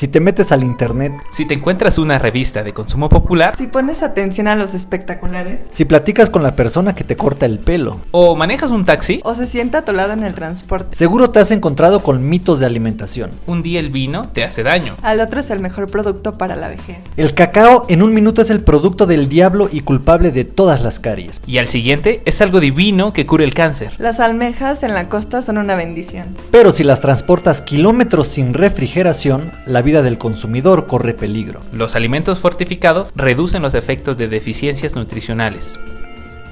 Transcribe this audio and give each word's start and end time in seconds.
Si 0.00 0.08
te 0.08 0.20
metes 0.20 0.50
al 0.50 0.62
internet, 0.62 1.12
Si 1.36 1.46
te 1.46 1.54
encuentras 1.54 1.98
una 1.98 2.18
revista 2.18 2.62
de 2.62 2.72
consumo 2.72 3.08
popular 3.08 3.54
Si 3.58 3.66
pones 3.66 4.02
atención 4.02 4.48
a 4.48 4.56
los 4.56 4.72
espectaculares 4.74 5.60
si 5.76 5.84
platicas 5.84 6.26
con 6.30 6.42
la 6.42 6.56
persona 6.56 6.94
que 6.94 7.04
te 7.04 7.16
corta 7.16 7.46
el 7.46 7.60
pelo, 7.60 8.00
o 8.10 8.34
manejas 8.36 8.70
un 8.70 8.84
taxi, 8.84 9.20
o 9.24 9.34
se 9.34 9.48
sienta 9.48 9.78
atolado 9.78 10.12
en 10.12 10.22
el 10.24 10.34
transporte, 10.34 10.96
seguro 10.96 11.30
te 11.30 11.40
has 11.40 11.50
encontrado 11.50 12.02
con 12.02 12.28
mitos 12.28 12.60
de 12.60 12.66
alimentación. 12.66 13.32
un 13.46 13.62
día 13.62 13.80
el 13.80 13.90
vino 13.90 14.30
te 14.34 14.44
hace 14.44 14.62
daño. 14.62 14.96
al 15.02 15.20
otro 15.20 15.40
es 15.40 15.50
el 15.50 15.60
mejor 15.60 15.90
producto 15.90 16.38
para 16.38 16.56
la 16.56 16.68
vejez. 16.68 16.98
El 17.16 17.34
cacao 17.34 17.86
en 17.88 18.02
un 18.02 18.14
minuto 18.14 18.42
es 18.42 18.50
el 18.50 18.64
producto 18.64 19.06
del 19.06 19.28
diablo 19.28 19.68
y 19.70 19.80
culpable 19.80 20.30
de 20.30 20.44
todas 20.44 20.82
las 20.82 20.98
caries. 21.00 21.32
Y 21.46 21.58
al 21.58 21.70
siguiente 21.72 22.22
es 22.24 22.40
algo 22.40 22.60
divino 22.60 23.12
que 23.12 23.26
cura 23.26 23.44
el 23.44 23.54
cáncer. 23.54 23.92
Las 23.98 24.18
almejas 24.20 24.82
en 24.82 24.94
la 24.94 25.08
costa 25.08 25.44
son 25.44 25.58
una 25.58 25.76
bendición. 25.76 26.36
Pero 26.50 26.70
si 26.76 26.84
las 26.84 27.00
transportas 27.00 27.62
kilómetros 27.62 28.28
sin 28.34 28.54
refrigeración, 28.54 29.52
la 29.66 29.81
vida 29.82 30.02
del 30.02 30.18
consumidor 30.18 30.86
corre 30.86 31.14
peligro. 31.14 31.60
Los 31.72 31.94
alimentos 31.94 32.40
fortificados 32.40 33.12
reducen 33.14 33.62
los 33.62 33.74
efectos 33.74 34.16
de 34.16 34.28
deficiencias 34.28 34.94
nutricionales. 34.94 35.62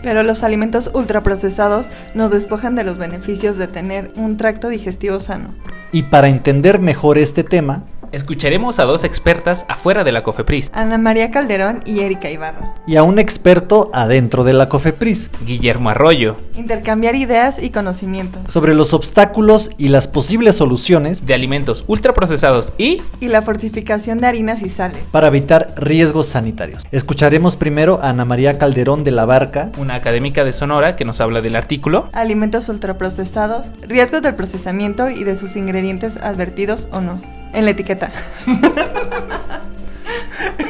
Pero 0.03 0.23
los 0.23 0.43
alimentos 0.43 0.89
ultraprocesados 0.95 1.85
nos 2.15 2.31
despojan 2.31 2.75
de 2.75 2.85
los 2.85 2.99
beneficios 2.99 3.59
de 3.59 3.69
tener 3.69 4.11
un 4.17 4.37
tracto 4.37 4.69
digestivo 4.69 5.21
sano. 5.23 5.55
Y 5.93 6.05
para 6.05 6.31
entender 6.31 6.79
mejor 6.79 7.19
este 7.19 7.45
tema, 7.45 7.85
Escucharemos 8.13 8.75
a 8.79 8.87
dos 8.87 9.01
expertas 9.05 9.61
afuera 9.69 10.03
de 10.03 10.11
la 10.11 10.23
COFEPRIS, 10.25 10.67
Ana 10.73 10.99
María 10.99 11.31
Calderón 11.31 11.83
y 11.87 12.01
Erika 12.01 12.29
Ibarra. 12.29 12.75
y 12.87 12.99
a 12.99 13.05
un 13.05 13.19
experto 13.21 13.91
adentro 13.93 14.43
de 14.43 14.53
la 14.53 14.69
COFEPRIS, 14.69 15.19
Guillermo 15.47 15.91
Arroyo, 15.91 16.37
Intercambiar 16.57 17.15
ideas 17.15 17.55
y 17.63 17.71
conocimientos. 17.71 18.43
sobre 18.53 18.75
los 18.75 18.93
obstáculos 18.93 19.61
y 19.79 19.89
las 19.89 20.09
posibles 20.09 20.55
soluciones 20.59 21.25
de 21.25 21.35
alimentos 21.35 21.85
ultraprocesados 21.87 22.73
y 22.79 23.01
Y 23.21 23.29
la 23.29 23.43
fortificación 23.43 24.19
de 24.19 24.27
harinas 24.27 24.61
y 24.61 24.71
sales. 24.71 25.05
para 25.13 25.29
evitar 25.29 25.75
riesgos 25.77 26.27
sanitarios. 26.33 26.83
Escucharemos 26.91 27.55
primero 27.57 28.01
a 28.03 28.11
Ana 28.11 28.25
María 28.25 28.59
Calderón 28.59 29.05
de 29.05 29.13
la 29.13 29.25
Barca, 29.25 29.71
una 29.79 29.95
académica 29.95 30.43
de 30.45 30.53
Sonora 30.59 30.97
que 30.97 31.05
nos 31.05 31.21
habla 31.21 31.41
del 31.41 31.55
artículo 31.55 32.09
Alimentos 32.13 32.69
ultraprocesados, 32.69 33.65
riesgos 33.83 34.23
del 34.23 34.35
procesamiento 34.35 35.09
y 35.11 35.23
de 35.25 35.39
sus 35.39 35.55
ingredientes 35.55 36.13
advertidos 36.23 36.81
o 36.91 37.01
no. 37.01 37.21
En 37.53 37.65
la 37.65 37.71
etiqueta. 37.73 38.13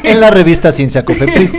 en 0.03 0.21
la 0.21 0.31
revista 0.31 0.73
Ciencia 0.73 1.05
COFEPRIS. 1.05 1.51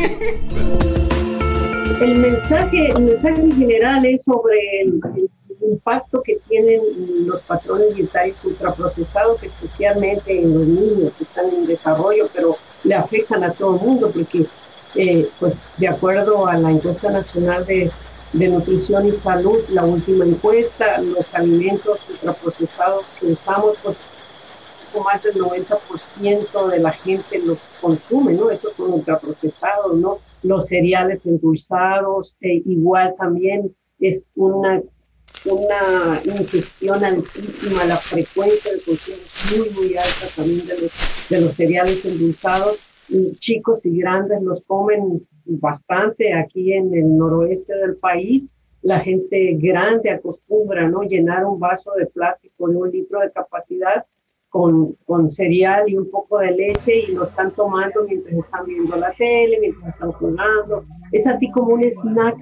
El 2.02 2.16
mensaje, 2.16 2.91
el 2.95 3.03
mensaje 3.03 3.42
en 3.42 3.55
general 3.58 4.05
es 4.05 4.22
sobre 4.25 4.81
el, 4.81 4.99
el 5.16 5.72
impacto 5.72 6.23
que 6.23 6.38
tienen 6.49 6.81
los 7.27 7.42
patrones 7.44 7.95
dietarios 7.95 8.38
ultraprocesados, 8.44 9.44
especialmente 9.44 10.42
en 10.42 10.53
los 10.53 10.67
niños 10.67 11.14
que 11.17 11.23
están 11.25 11.49
en 11.49 11.67
desarrollo, 11.67 12.27
pero 12.33 12.58
le 12.83 12.95
afectan 12.95 13.44
a 13.44 13.53
todo 13.53 13.75
el 13.75 13.81
mundo 13.81 14.11
porque, 14.11 14.47
eh, 14.95 15.30
pues, 15.39 15.53
de 15.77 15.88
acuerdo 15.88 16.47
a 16.47 16.58
la 16.58 16.72
encuesta 16.72 17.11
nacional 17.11 17.66
de, 17.67 17.92
de 18.33 18.47
nutrición 18.47 19.08
y 19.08 19.11
salud, 19.23 19.59
la 19.69 19.83
última 19.83 20.25
encuesta, 20.25 20.99
los 21.02 21.25
alimentos 21.33 21.99
ultraprocesados 22.09 23.05
que 23.19 23.27
usamos, 23.27 23.77
pues, 23.83 23.97
más 25.00 25.23
del 25.23 25.36
90% 25.36 26.70
de 26.70 26.80
la 26.80 26.92
gente 26.92 27.39
los 27.39 27.58
consume, 27.80 28.34
¿no? 28.34 28.50
Estos 28.50 28.75
son 28.75 28.94
ultraprocesados, 28.94 29.98
¿no? 29.98 30.17
Los 30.44 30.67
cereales 30.67 31.20
endulzados, 31.25 32.36
eh, 32.42 32.61
igual 32.66 33.16
también 33.17 33.73
es 34.00 34.23
una 34.36 34.81
una 35.45 36.22
ingestión 36.23 37.03
altísima, 37.03 37.86
la 37.86 38.00
frecuencia 38.02 38.72
de 38.72 38.81
consumo 38.81 39.17
es 39.17 39.58
muy, 39.58 39.70
muy 39.72 39.98
alta 39.98 40.28
también 40.36 40.67
de 40.67 40.81
los, 40.81 40.92
de 41.30 41.42
los 41.42 41.55
cereales 41.55 42.05
endulzados. 42.05 42.78
Chicos 43.39 43.80
y 43.83 43.98
grandes 43.98 44.42
los 44.42 44.64
comen 44.66 45.26
bastante 45.45 46.33
aquí 46.33 46.73
en 46.73 46.93
el 46.93 47.17
noroeste 47.17 47.76
del 47.76 47.98
país. 47.98 48.43
La 48.83 48.99
gente 48.99 49.58
grande 49.60 50.11
acostumbra, 50.11 50.87
¿no? 50.87 51.04
Llenar 51.04 51.45
un 51.45 51.60
vaso 51.60 51.92
de 51.98 52.05
plástico 52.08 52.70
de 52.70 52.77
un 52.77 52.92
litro 52.92 53.20
de 53.20 53.32
capacidad 53.32 54.05
con, 54.52 54.98
con 55.06 55.32
cereal 55.32 55.89
y 55.89 55.98
un 55.98 56.12
poco 56.12 56.39
de 56.39 56.52
leche 56.52 57.06
y 57.08 57.14
lo 57.14 57.23
están 57.23 57.52
tomando 57.56 58.04
mientras 58.04 58.36
están 58.36 58.66
viendo 58.66 58.98
la 58.98 59.14
tele, 59.14 59.58
mientras 59.62 59.94
están 59.94 60.12
jugando. 60.12 60.84
Es 61.14 61.26
así 61.26 61.50
como 61.52 61.76
un 61.76 61.84
snack, 61.84 62.36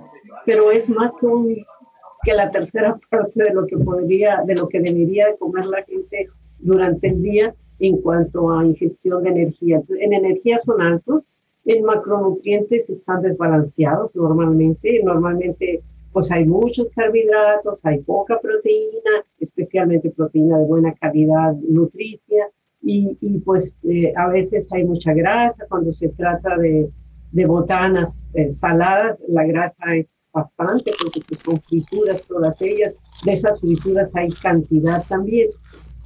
pero 0.44 0.72
es 0.72 0.90
más 0.90 1.12
que, 1.22 2.34
la 2.34 2.50
tercera 2.50 3.00
parte 3.12 3.44
de 3.44 3.54
lo 3.54 3.68
que 3.68 3.78
podría, 3.78 4.42
de 4.44 4.56
lo 4.56 4.68
que 4.68 4.80
debería 4.80 5.28
de 5.28 5.38
comer 5.38 5.66
la 5.68 5.84
gente 5.84 6.30
durante 6.58 7.08
el 7.10 7.22
día 7.22 7.54
en 7.78 8.02
cuanto 8.02 8.52
a 8.52 8.66
ingestión 8.66 9.24
de 9.24 9.30
energía. 9.30 9.80
En 10.00 10.12
energía 10.12 10.60
son 10.66 10.82
altos, 10.82 11.24
en 11.66 11.84
macronutrientes 11.84 12.90
están 12.90 13.22
desbalanceados 13.22 14.16
normalmente, 14.16 15.00
normalmente 15.04 15.84
pues 16.12 16.30
hay 16.32 16.46
muchos 16.46 16.88
carbohidratos, 16.96 17.80
hay 17.84 18.00
poca 18.02 18.40
proteína, 18.40 19.24
especialmente 19.40 20.10
proteína 20.12 20.58
de 20.58 20.66
buena 20.66 20.94
calidad 20.96 21.54
nutricia, 21.56 22.48
y, 22.82 23.18
y 23.22 23.40
pues 23.40 23.72
eh, 23.84 24.14
a 24.16 24.30
veces 24.30 24.66
hay 24.72 24.86
mucha 24.86 25.14
grasa 25.14 25.66
cuando 25.68 25.94
se 25.94 26.10
trata 26.10 26.58
de, 26.58 26.90
de 27.32 27.46
botanas 27.46 28.14
eh, 28.34 28.56
saladas, 28.60 29.20
la 29.28 29.46
grasa 29.46 29.96
es 29.96 30.08
bastante 30.32 30.92
porque 31.02 31.22
pues, 31.28 31.42
son 31.44 31.62
frituras 31.62 32.22
todas 32.28 32.56
ellas, 32.62 32.94
de 33.26 33.34
esas 33.34 33.60
frituras 33.60 34.10
hay 34.14 34.30
cantidad 34.42 35.06
también. 35.08 35.50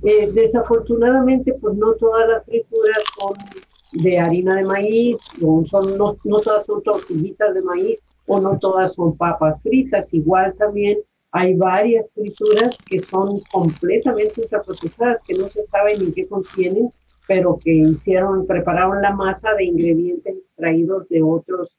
Eh, 0.03 0.31
desafortunadamente 0.33 1.53
pues 1.61 1.75
no 1.75 1.93
todas 1.93 2.27
las 2.27 2.45
frituras 2.45 2.97
son 3.17 3.37
de 4.03 4.19
harina 4.19 4.55
de 4.55 4.63
maíz, 4.65 5.17
no, 5.39 5.63
son, 5.69 5.97
no, 5.97 6.17
no 6.23 6.41
todas 6.41 6.65
son 6.65 6.81
tortillitas 6.83 7.53
de 7.53 7.61
maíz, 7.61 7.99
o 8.27 8.39
no 8.39 8.57
todas 8.59 8.93
son 8.95 9.17
papas 9.17 9.61
fritas. 9.61 10.07
Igual 10.11 10.55
también 10.57 10.99
hay 11.31 11.55
varias 11.55 12.05
frituras 12.13 12.75
que 12.87 13.01
son 13.09 13.41
completamente 13.51 14.41
ultraprocesadas, 14.41 15.21
que 15.27 15.33
no 15.33 15.49
se 15.49 15.65
sabe 15.67 15.97
ni 15.97 16.11
qué 16.13 16.27
contienen, 16.27 16.89
pero 17.27 17.57
que 17.63 17.73
hicieron, 17.73 18.45
prepararon 18.45 19.01
la 19.01 19.13
masa 19.15 19.53
de 19.55 19.65
ingredientes 19.65 20.35
extraídos 20.35 21.07
de 21.09 21.23
otros 21.23 21.69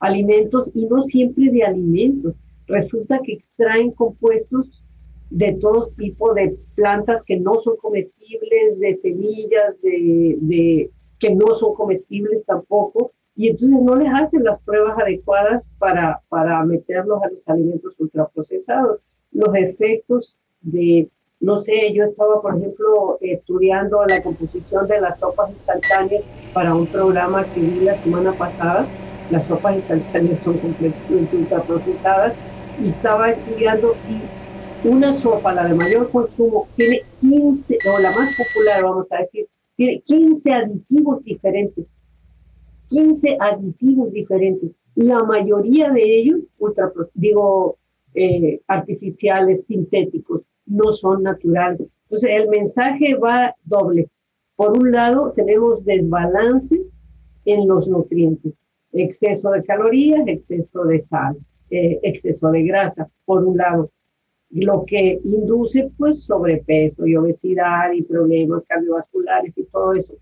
alimentos 0.00 0.68
y 0.74 0.86
no 0.86 1.04
siempre 1.04 1.50
de 1.50 1.62
alimentos. 1.62 2.34
Resulta 2.66 3.20
que 3.24 3.34
extraen 3.34 3.92
compuestos 3.92 4.82
de 5.30 5.58
todo 5.60 5.90
tipo 5.96 6.34
de 6.34 6.56
plantas 6.74 7.22
que 7.24 7.38
no 7.38 7.60
son 7.62 7.76
comestibles, 7.76 8.78
de 8.78 8.98
semillas, 9.02 9.80
de, 9.82 10.36
de 10.40 10.90
que 11.18 11.34
no 11.34 11.58
son 11.58 11.74
comestibles 11.74 12.44
tampoco, 12.46 13.12
y 13.34 13.48
entonces 13.48 13.80
no 13.80 13.96
les 13.96 14.12
hacen 14.12 14.44
las 14.44 14.60
pruebas 14.62 14.98
adecuadas 14.98 15.62
para, 15.78 16.20
para 16.28 16.64
meterlos 16.64 17.22
a 17.22 17.28
los 17.28 17.40
alimentos 17.46 17.94
ultraprocesados. 17.98 19.00
Los 19.32 19.54
efectos 19.54 20.36
de, 20.60 21.08
no 21.40 21.62
sé, 21.62 21.92
yo 21.94 22.04
estaba, 22.04 22.42
por 22.42 22.56
ejemplo, 22.58 23.18
estudiando 23.20 24.04
la 24.04 24.22
composición 24.22 24.86
de 24.86 25.00
las 25.00 25.18
sopas 25.18 25.50
instantáneas 25.50 26.22
para 26.52 26.74
un 26.74 26.86
programa 26.88 27.52
que 27.54 27.60
vi 27.60 27.80
la 27.80 28.02
semana 28.02 28.36
pasada. 28.36 28.86
Las 29.30 29.46
sopas 29.48 29.76
instantáneas 29.76 30.38
son 30.44 30.58
completamente 30.58 31.36
ultraprocesadas 31.36 32.34
y 32.82 32.90
estaba 32.90 33.30
estudiando 33.30 33.94
y 34.10 34.88
una 34.88 35.22
sopa, 35.22 35.54
la 35.54 35.68
de 35.68 35.74
mayor 35.74 36.10
consumo, 36.10 36.66
tiene 36.76 37.02
15, 37.20 37.78
o 37.88 37.98
la 38.00 38.10
más 38.10 38.36
popular, 38.36 38.82
vamos 38.82 39.06
a 39.12 39.18
decir, 39.18 39.46
tiene 39.76 40.02
15 40.06 40.52
aditivos 40.52 41.22
diferentes 41.22 41.86
15 42.92 43.36
aditivos 43.40 44.12
diferentes. 44.12 44.70
La 44.94 45.22
mayoría 45.24 45.90
de 45.90 46.18
ellos, 46.18 46.40
ultra, 46.58 46.92
digo, 47.14 47.78
eh, 48.14 48.60
artificiales, 48.66 49.64
sintéticos, 49.66 50.42
no 50.66 50.94
son 50.96 51.22
naturales. 51.22 51.88
Entonces, 52.04 52.30
el 52.30 52.48
mensaje 52.48 53.14
va 53.14 53.54
doble. 53.64 54.08
Por 54.56 54.76
un 54.78 54.92
lado, 54.92 55.32
tenemos 55.34 55.82
desbalance 55.84 56.82
en 57.46 57.66
los 57.66 57.88
nutrientes, 57.88 58.52
exceso 58.92 59.50
de 59.50 59.64
calorías, 59.64 60.26
exceso 60.26 60.84
de 60.84 61.04
sal, 61.06 61.38
eh, 61.70 61.98
exceso 62.02 62.50
de 62.50 62.62
grasa, 62.64 63.08
por 63.24 63.44
un 63.44 63.56
lado, 63.56 63.90
lo 64.50 64.84
que 64.84 65.18
induce 65.24 65.90
pues 65.96 66.22
sobrepeso 66.24 67.06
y 67.06 67.16
obesidad 67.16 67.92
y 67.92 68.02
problemas 68.02 68.62
cardiovasculares 68.68 69.56
y 69.56 69.64
todo 69.64 69.94
eso. 69.94 70.12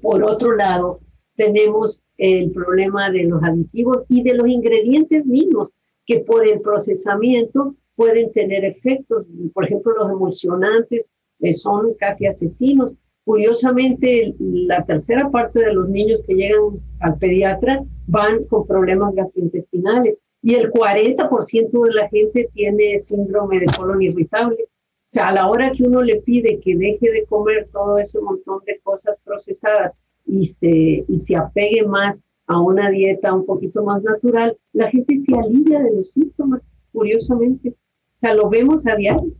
Por 0.00 0.22
otro 0.22 0.54
lado, 0.54 1.00
tenemos 1.36 1.98
el 2.18 2.52
problema 2.52 3.10
de 3.10 3.24
los 3.24 3.42
aditivos 3.42 4.04
y 4.08 4.22
de 4.22 4.34
los 4.34 4.48
ingredientes 4.48 5.26
mismos, 5.26 5.70
que 6.06 6.20
por 6.20 6.46
el 6.46 6.60
procesamiento 6.60 7.74
pueden 7.96 8.32
tener 8.32 8.64
efectos. 8.64 9.26
Por 9.52 9.64
ejemplo, 9.64 9.94
los 9.96 10.10
emulsionantes 10.10 11.06
eh, 11.40 11.56
son 11.58 11.94
casi 11.94 12.26
asesinos. 12.26 12.92
Curiosamente, 13.24 14.34
la 14.38 14.84
tercera 14.84 15.30
parte 15.30 15.60
de 15.60 15.72
los 15.72 15.88
niños 15.88 16.20
que 16.26 16.34
llegan 16.34 16.80
al 17.00 17.18
pediatra 17.18 17.82
van 18.06 18.44
con 18.44 18.66
problemas 18.66 19.14
gastrointestinales 19.14 20.18
y 20.42 20.54
el 20.54 20.70
40% 20.70 21.84
de 21.84 21.94
la 21.94 22.08
gente 22.10 22.50
tiene 22.52 23.02
síndrome 23.08 23.60
de 23.60 23.66
colon 23.78 24.02
irritable. 24.02 24.68
sea, 25.12 25.28
a 25.28 25.32
la 25.32 25.48
hora 25.48 25.72
que 25.72 25.84
uno 25.84 26.02
le 26.02 26.20
pide 26.20 26.60
que 26.60 26.76
deje 26.76 27.10
de 27.10 27.24
comer 27.24 27.68
todo 27.72 27.98
ese 27.98 28.20
montón 28.20 28.60
de 28.66 28.78
cosas 28.82 29.16
procesadas 29.24 29.94
y 30.34 30.52
se, 30.58 31.04
y 31.06 31.20
se 31.28 31.36
apegue 31.36 31.86
más 31.86 32.16
a 32.48 32.60
una 32.60 32.90
dieta 32.90 33.32
un 33.32 33.46
poquito 33.46 33.84
más 33.84 34.02
natural, 34.02 34.56
la 34.72 34.90
gente 34.90 35.22
se 35.24 35.36
alivia 35.36 35.80
de 35.80 35.94
los 35.94 36.10
síntomas, 36.10 36.60
curiosamente. 36.92 37.70
O 37.70 38.20
sea, 38.20 38.34
lo 38.34 38.50
vemos 38.50 38.84
a 38.86 38.96
diario. 38.96 39.32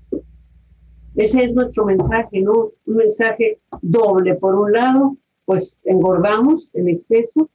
Ese 1.16 1.44
es 1.44 1.54
nuestro 1.54 1.84
mensaje, 1.84 2.40
¿no? 2.42 2.70
Un 2.86 2.96
mensaje 2.96 3.58
doble. 3.82 4.36
Por 4.36 4.54
un 4.54 4.72
lado, 4.72 5.16
pues 5.44 5.64
engordamos 5.84 6.68
en 6.74 6.88
exceso, 6.88 7.50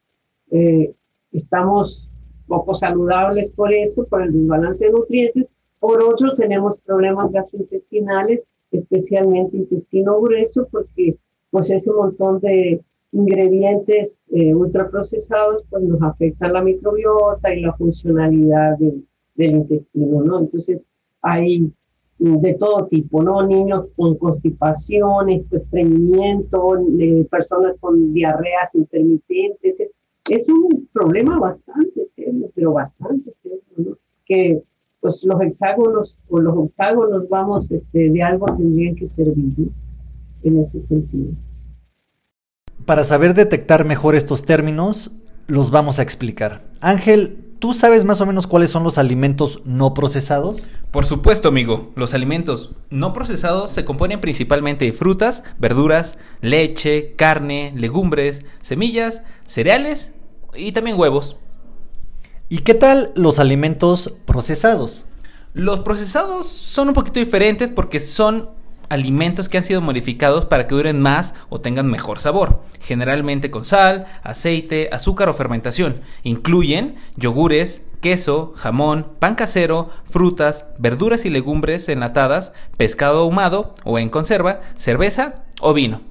eh, 0.52 0.94
estamos 1.32 2.10
poco 2.48 2.78
saludables 2.78 3.52
por 3.54 3.74
eso, 3.74 4.06
por 4.08 4.24
el 4.24 4.34
desbalance 4.34 4.84
de 4.84 4.92
nutrientes. 4.92 5.48
Por 5.80 6.04
otro, 6.04 6.36
tenemos 6.36 6.78
problemas 6.86 7.32
gastrointestinales, 7.32 8.42
especialmente 8.72 9.56
intestino 9.56 10.20
grueso, 10.20 10.68
porque 10.72 11.16
pues 11.52 11.70
ese 11.70 11.90
montón 11.90 12.40
de 12.42 12.82
ingredientes 13.12 14.12
eh, 14.32 14.54
ultraprocesados 14.54 15.64
pues 15.70 15.84
nos 15.84 16.02
afectan 16.02 16.54
la 16.54 16.62
microbiota 16.62 17.54
y 17.54 17.62
la 17.62 17.74
funcionalidad 17.74 18.78
del, 18.78 19.04
intestino, 19.36 20.22
¿no? 20.22 20.40
Entonces 20.40 20.82
hay 21.22 21.72
de 22.20 22.54
todo 22.56 22.88
tipo, 22.88 23.24
¿no? 23.24 23.48
Niños 23.48 23.86
con 23.96 24.18
constipación, 24.18 25.30
estreñimiento, 25.30 26.78
personas 27.32 27.78
con 27.80 28.14
diarreas 28.14 28.70
intermitentes. 28.74 29.76
Es, 30.30 30.48
un 30.50 30.88
problema 30.92 31.40
bastante 31.40 32.08
serio, 32.16 32.52
pero 32.54 32.74
bastante 32.74 33.34
serio, 33.42 33.62
¿no? 33.78 33.98
Que 34.26 34.62
pues 35.00 35.16
los 35.24 35.42
hexágonos 35.42 36.16
o 36.28 36.40
los 36.40 36.58
octágonos, 36.58 37.30
vamos, 37.30 37.72
este, 37.72 38.10
de 38.10 38.22
algo 38.22 38.46
tendrían 38.58 38.96
que 38.96 39.08
servir 39.16 39.70
en 40.44 40.60
ese 40.60 40.86
sentido. 40.88 41.32
Para 42.86 43.08
saber 43.08 43.34
detectar 43.34 43.86
mejor 43.86 44.16
estos 44.16 44.44
términos, 44.44 44.96
los 45.48 45.72
vamos 45.72 46.00
a 46.00 46.04
explicar. 46.04 46.62
Ángel, 46.82 47.38
¿tú 47.60 47.74
sabes 47.76 48.06
más 48.06 48.22
o 48.22 48.26
menos 48.26 48.48
cuáles 48.48 48.72
son 48.72 48.84
los 48.84 48.98
alimentos 48.98 49.62
no 49.66 49.94
procesados? 49.94 50.58
Por 50.92 51.08
supuesto, 51.08 51.50
amigo. 51.50 51.92
Los 51.96 52.14
alimentos 52.14 52.72
no 52.90 53.14
procesados 53.14 53.72
se 53.76 53.86
componen 53.86 54.22
principalmente 54.22 54.86
de 54.86 54.94
frutas, 54.94 55.36
verduras, 55.60 56.08
leche, 56.42 57.16
carne, 57.16 57.74
legumbres, 57.76 58.44
semillas, 58.68 59.14
cereales 59.54 60.00
y 60.56 60.72
también 60.72 61.00
huevos. 61.00 61.36
¿Y 62.50 62.64
qué 62.64 62.74
tal 62.74 63.12
los 63.16 63.38
alimentos 63.38 64.12
procesados? 64.26 64.92
Los 65.54 65.82
procesados 65.82 66.48
son 66.74 66.90
un 66.90 66.94
poquito 66.96 67.20
diferentes 67.20 67.72
porque 67.76 68.10
son 68.16 68.50
alimentos 68.90 69.48
que 69.50 69.58
han 69.58 69.68
sido 69.68 69.82
modificados 69.82 70.46
para 70.46 70.68
que 70.68 70.76
duren 70.76 71.02
más 71.02 71.32
o 71.50 71.62
tengan 71.62 71.88
mejor 71.88 72.22
sabor, 72.22 72.62
generalmente 72.88 73.52
con 73.52 73.66
sal, 73.66 74.06
aceite, 74.24 74.90
azúcar 74.92 75.30
o 75.30 75.36
fermentación. 75.36 76.02
Incluyen 76.24 76.96
yogures, 77.18 77.70
queso, 78.02 78.54
jamón, 78.58 79.06
pan 79.20 79.36
casero, 79.36 79.90
frutas, 80.12 80.56
verduras 80.80 81.22
y 81.24 81.30
legumbres 81.30 81.88
enlatadas, 81.88 82.52
pescado 82.78 83.20
ahumado 83.20 83.76
o 83.84 84.00
en 84.00 84.10
conserva, 84.10 84.60
cerveza 84.86 85.44
o 85.62 85.74
vino. 85.74 86.02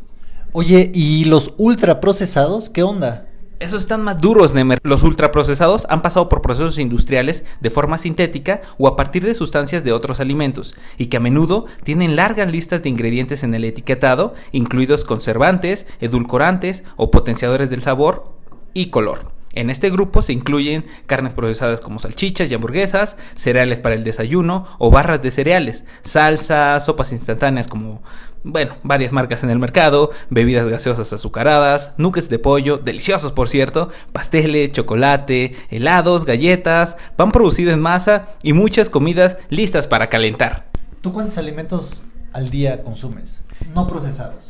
Oye, 0.53 0.91
¿y 0.95 1.25
los 1.25 1.53
ultraprocesados 1.59 2.71
qué 2.71 2.83
onda? 2.83 3.27
Esos 3.61 3.83
están 3.83 4.03
más 4.03 4.21
duros, 4.21 4.55
Nemer. 4.55 4.79
Los 4.85 5.03
ultraprocesados 5.03 5.83
han 5.89 6.01
pasado 6.01 6.29
por 6.29 6.43
procesos 6.43 6.79
industriales 6.79 7.43
de 7.61 7.71
forma 7.71 7.99
sintética 7.99 8.61
o 8.79 8.87
a 8.87 8.95
partir 8.95 9.25
de 9.25 9.35
sustancias 9.35 9.83
de 9.83 9.91
otros 9.91 10.21
alimentos, 10.21 10.73
y 10.97 11.09
que 11.09 11.17
a 11.17 11.21
menudo 11.21 11.67
tienen 11.83 12.15
largas 12.15 12.53
listas 12.53 12.85
de 12.85 12.89
ingredientes 12.89 13.43
en 13.43 13.55
el 13.55 13.65
etiquetado, 13.65 14.35
incluidos 14.53 15.03
conservantes, 15.07 15.81
edulcorantes 16.01 16.81
o 16.97 17.11
potenciadores 17.11 17.69
del 17.69 17.83
sabor 17.83 18.27
y 18.75 18.91
color. 18.91 19.33
En 19.53 19.71
este 19.71 19.91
grupo 19.91 20.23
se 20.23 20.33
incluyen 20.33 20.85
carnes 21.07 21.33
procesadas 21.33 21.81
como 21.81 21.99
salchichas 21.99 22.49
y 22.49 22.55
hamburguesas, 22.55 23.11
cereales 23.43 23.81
para 23.81 23.97
el 23.97 24.05
desayuno 24.05 24.69
o 24.79 24.93
barras 24.93 25.21
de 25.21 25.33
cereales, 25.33 25.83
salsas, 26.13 26.87
sopas 26.87 27.11
instantáneas 27.11 27.67
como 27.67 28.03
bueno, 28.49 28.77
varias 28.83 29.13
marcas 29.13 29.43
en 29.43 29.51
el 29.51 29.59
mercado, 29.59 30.11
bebidas 30.31 30.67
gaseosas 30.67 31.13
azucaradas, 31.13 31.99
nuques 31.99 32.29
de 32.31 32.39
pollo, 32.39 32.79
deliciosos 32.79 33.33
por 33.33 33.51
cierto, 33.51 33.91
pasteles, 34.13 34.73
chocolate, 34.73 35.55
helados, 35.71 36.25
galletas, 36.25 36.97
pan 37.17 37.31
producido 37.31 37.73
en 37.73 37.81
masa 37.81 38.31
y 38.43 38.55
muchas 38.55 38.89
comidas 38.89 39.37
listas 39.51 39.87
para 39.89 40.09
calentar. 40.09 40.65
¿Tú 41.03 41.13
cuántos 41.13 41.37
alimentos 41.37 41.91
al 42.33 42.51
día 42.51 42.83
consumes? 42.83 43.25
No 43.75 43.87
procesados. 43.87 44.45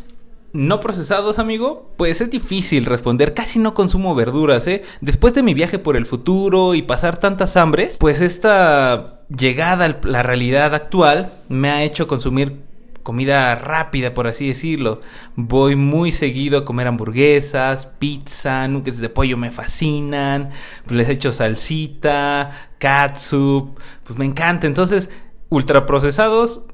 No 0.53 0.81
procesados, 0.81 1.39
amigo, 1.39 1.91
pues 1.99 2.21
es 2.21 2.31
difícil 2.31 2.87
responder. 2.87 3.35
Casi 3.35 3.59
no 3.59 3.75
consumo 3.75 4.15
verduras, 4.15 4.67
¿eh? 4.67 4.83
Después 5.01 5.35
de 5.35 5.43
mi 5.43 5.55
viaje 5.55 5.79
por 5.79 5.97
el 5.97 6.07
futuro 6.07 6.75
y 6.75 6.83
pasar 6.83 7.21
tantas 7.21 7.55
hambres, 7.55 7.97
pues 7.99 8.19
esta 8.21 9.19
llegada 9.29 9.85
a 9.85 10.07
la 10.07 10.23
realidad 10.23 10.75
actual 10.75 11.33
me 11.49 11.69
ha 11.71 11.85
hecho 11.85 12.07
consumir 12.07 12.68
comida 13.09 13.55
rápida, 13.55 14.13
por 14.13 14.27
así 14.27 14.49
decirlo. 14.49 15.01
Voy 15.35 15.77
muy 15.77 16.13
seguido 16.19 16.59
a 16.59 16.65
comer 16.67 16.89
hamburguesas, 16.89 17.87
pizza, 17.99 18.69
nuggets 18.69 18.99
de 18.99 19.09
pollo 19.09 19.39
me 19.39 19.51
fascinan, 19.53 20.51
pues 20.85 20.95
les 20.95 21.09
echo 21.09 21.33
salsita, 21.33 22.69
catsup, 22.77 23.79
pues 24.07 24.19
me 24.19 24.27
encanta. 24.27 24.67
Entonces, 24.67 25.09
ultraprocesados 25.49 26.67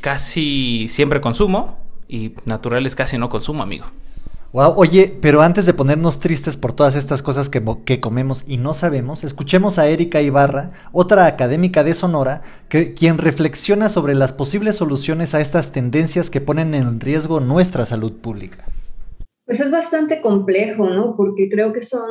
casi 0.00 0.90
siempre 0.96 1.20
consumo 1.20 1.76
y 2.08 2.32
naturales 2.46 2.94
casi 2.94 3.18
no 3.18 3.28
consumo, 3.28 3.62
amigo. 3.62 3.84
Wow, 4.56 4.72
oye, 4.78 5.18
pero 5.20 5.42
antes 5.42 5.66
de 5.66 5.74
ponernos 5.74 6.18
tristes 6.20 6.56
por 6.56 6.74
todas 6.74 6.94
estas 6.96 7.20
cosas 7.20 7.46
que, 7.50 8.00
comemos 8.00 8.38
y 8.46 8.56
no 8.56 8.80
sabemos, 8.80 9.22
escuchemos 9.22 9.76
a 9.76 9.86
Erika 9.86 10.22
Ibarra, 10.22 10.88
otra 10.92 11.26
académica 11.26 11.84
de 11.84 11.94
Sonora, 12.00 12.40
que, 12.70 12.94
quien 12.94 13.18
reflexiona 13.18 13.92
sobre 13.92 14.14
las 14.14 14.32
posibles 14.32 14.76
soluciones 14.78 15.34
a 15.34 15.42
estas 15.42 15.70
tendencias 15.72 16.30
que 16.30 16.40
ponen 16.40 16.74
en 16.74 17.00
riesgo 17.00 17.38
nuestra 17.38 17.84
salud 17.86 18.14
pública. 18.22 18.64
Pues 19.44 19.60
es 19.60 19.70
bastante 19.70 20.22
complejo, 20.22 20.88
¿no? 20.88 21.16
Porque 21.18 21.50
creo 21.50 21.74
que 21.74 21.84
son 21.88 22.08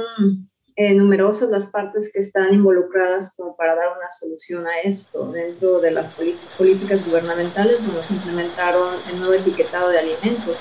eh, 0.75 0.94
numerosas 0.94 1.50
las 1.50 1.68
partes 1.71 2.12
que 2.13 2.25
están 2.25 2.53
involucradas 2.53 3.33
como 3.38 3.56
para 3.57 3.74
dar 3.74 3.88
una 3.88 4.09
solución 4.19 4.68
a 4.68 4.81
esto. 4.88 5.31
Dentro 5.31 5.80
de 5.80 5.89
las 5.89 6.13
políticas 6.59 7.03
gubernamentales, 7.07 7.80
se 8.07 8.13
implementaron 8.13 9.00
el 9.09 9.19
nuevo 9.19 9.33
etiquetado 9.33 9.89
de 9.89 9.98
alimentos 9.98 10.56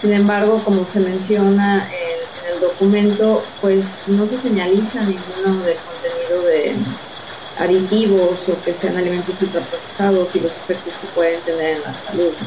sin 0.00 0.12
embargo, 0.12 0.64
como 0.64 0.90
se 0.92 1.00
menciona 1.00 1.88
en, 1.88 2.20
el 2.54 2.60
documento, 2.60 3.54
pues 3.60 3.86
no 4.06 4.28
se 4.30 4.40
señaliza 4.40 5.04
ninguno 5.04 5.62
del 5.62 5.82
contenido 5.82 6.42
de 6.42 6.86
aditivos 7.54 8.48
o 8.48 8.62
que 8.62 8.78
sean 8.80 8.96
alimentos 8.96 9.40
ultraprocesados 9.40 10.34
y 10.34 10.40
los 10.40 10.56
efectos 10.56 10.94
que 11.00 11.08
pueden 11.08 11.44
tener 11.44 11.76
en 11.76 11.82
la 11.82 12.02
salud. 12.02 12.38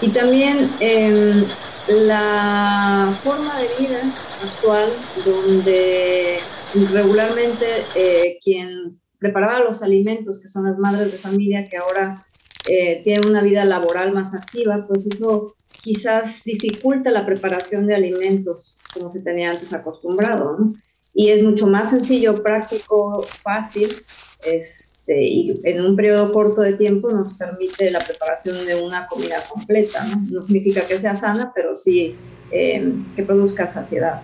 Y 0.00 0.12
también 0.14 0.76
eh, 0.80 1.54
la 1.86 3.20
forma 3.22 3.60
de 3.60 3.68
vida 3.78 4.14
actual, 4.38 5.08
donde 5.14 6.48
regularmente 6.72 7.90
eh, 7.94 8.38
quien 8.42 8.98
preparaba 9.18 9.70
los 9.70 9.82
alimentos, 9.82 10.40
que 10.40 10.48
son 10.50 10.64
las 10.64 10.78
madres 10.78 11.12
de 11.12 11.18
familia, 11.18 11.68
que 11.68 11.76
ahora 11.76 12.26
eh, 12.68 13.00
tienen 13.04 13.28
una 13.28 13.42
vida 13.42 13.64
laboral 13.64 14.12
más 14.12 14.32
activa, 14.34 14.84
pues 14.86 15.00
eso 15.06 15.54
quizás 15.82 16.24
dificulta 16.44 17.10
la 17.10 17.26
preparación 17.26 17.86
de 17.86 17.94
alimentos 17.94 18.72
como 18.94 19.12
se 19.12 19.20
tenía 19.20 19.50
antes 19.50 19.72
acostumbrado, 19.72 20.56
¿no? 20.58 20.74
Y 21.14 21.30
es 21.30 21.42
mucho 21.42 21.66
más 21.66 21.90
sencillo, 21.90 22.42
práctico, 22.42 23.26
fácil, 23.42 24.02
este, 24.44 25.22
y 25.22 25.60
en 25.64 25.84
un 25.84 25.96
periodo 25.96 26.32
corto 26.32 26.62
de 26.62 26.74
tiempo 26.74 27.10
nos 27.10 27.34
permite 27.34 27.90
la 27.90 28.06
preparación 28.06 28.66
de 28.66 28.74
una 28.74 29.06
comida 29.08 29.44
completa, 29.48 30.04
¿no? 30.04 30.16
No 30.30 30.46
significa 30.46 30.86
que 30.86 31.00
sea 31.00 31.20
sana, 31.20 31.52
pero 31.54 31.80
sí 31.84 32.14
eh, 32.50 32.92
que 33.16 33.22
produzca 33.22 33.72
saciedad. 33.72 34.22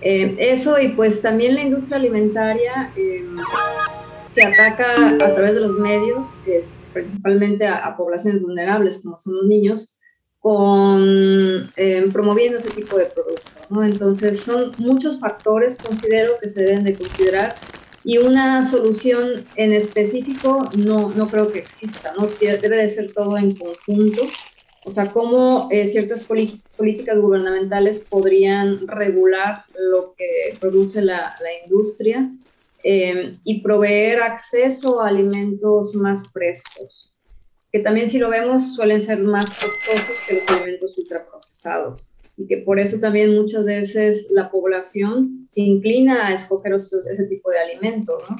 Eh, 0.00 0.36
eso 0.38 0.78
y 0.78 0.88
pues 0.88 1.20
también 1.22 1.54
la 1.54 1.62
industria 1.62 1.96
alimentaria 1.96 2.90
eh, 2.96 3.24
se 4.34 4.46
ataca 4.46 5.08
a 5.24 5.34
través 5.34 5.54
de 5.54 5.60
los 5.60 5.78
medios, 5.78 6.24
principalmente 6.94 7.66
a 7.66 7.94
poblaciones 7.96 8.40
vulnerables 8.40 9.02
como 9.02 9.20
son 9.22 9.36
los 9.36 9.46
niños, 9.46 9.88
con 10.44 11.72
eh, 11.76 12.06
promoviendo 12.12 12.58
ese 12.58 12.72
tipo 12.72 12.98
de 12.98 13.06
productos. 13.06 13.50
Entonces 13.82 14.40
son 14.44 14.74
muchos 14.76 15.18
factores, 15.18 15.78
considero, 15.78 16.34
que 16.38 16.50
se 16.50 16.60
deben 16.60 16.84
de 16.84 16.98
considerar 16.98 17.54
y 18.04 18.18
una 18.18 18.70
solución 18.70 19.46
en 19.56 19.72
específico 19.72 20.68
no, 20.76 21.08
no 21.14 21.30
creo 21.30 21.50
que 21.50 21.60
exista, 21.60 22.12
¿no? 22.18 22.28
Debe 22.38 22.76
de 22.76 22.94
ser 22.94 23.14
todo 23.14 23.38
en 23.38 23.56
conjunto. 23.56 24.22
O 24.84 24.92
sea, 24.92 25.10
cómo 25.12 25.68
eh, 25.70 25.92
ciertas 25.92 26.22
políticas 26.24 27.18
gubernamentales 27.18 28.04
podrían 28.10 28.86
regular 28.86 29.64
lo 29.78 30.12
que 30.14 30.58
produce 30.60 31.00
la 31.00 31.34
industria 31.64 32.28
eh, 32.84 33.38
y 33.44 33.62
proveer 33.62 34.22
acceso 34.22 35.00
a 35.00 35.08
alimentos 35.08 35.94
más 35.94 36.26
frescos 36.32 37.04
que 37.74 37.80
también 37.80 38.08
si 38.12 38.18
lo 38.18 38.30
vemos 38.30 38.76
suelen 38.76 39.04
ser 39.04 39.18
más 39.18 39.46
costosos 39.46 40.16
que 40.28 40.34
los 40.34 40.44
alimentos 40.46 40.96
ultraprocesados 40.96 42.00
y 42.36 42.46
que 42.46 42.58
por 42.58 42.78
eso 42.78 43.00
también 43.00 43.34
muchas 43.34 43.64
veces 43.64 44.26
la 44.30 44.48
población 44.48 45.48
se 45.52 45.60
inclina 45.60 46.28
a 46.28 46.34
escoger 46.42 46.72
ese 46.72 47.24
tipo 47.24 47.50
de 47.50 47.58
alimentos, 47.58 48.22
¿no? 48.30 48.36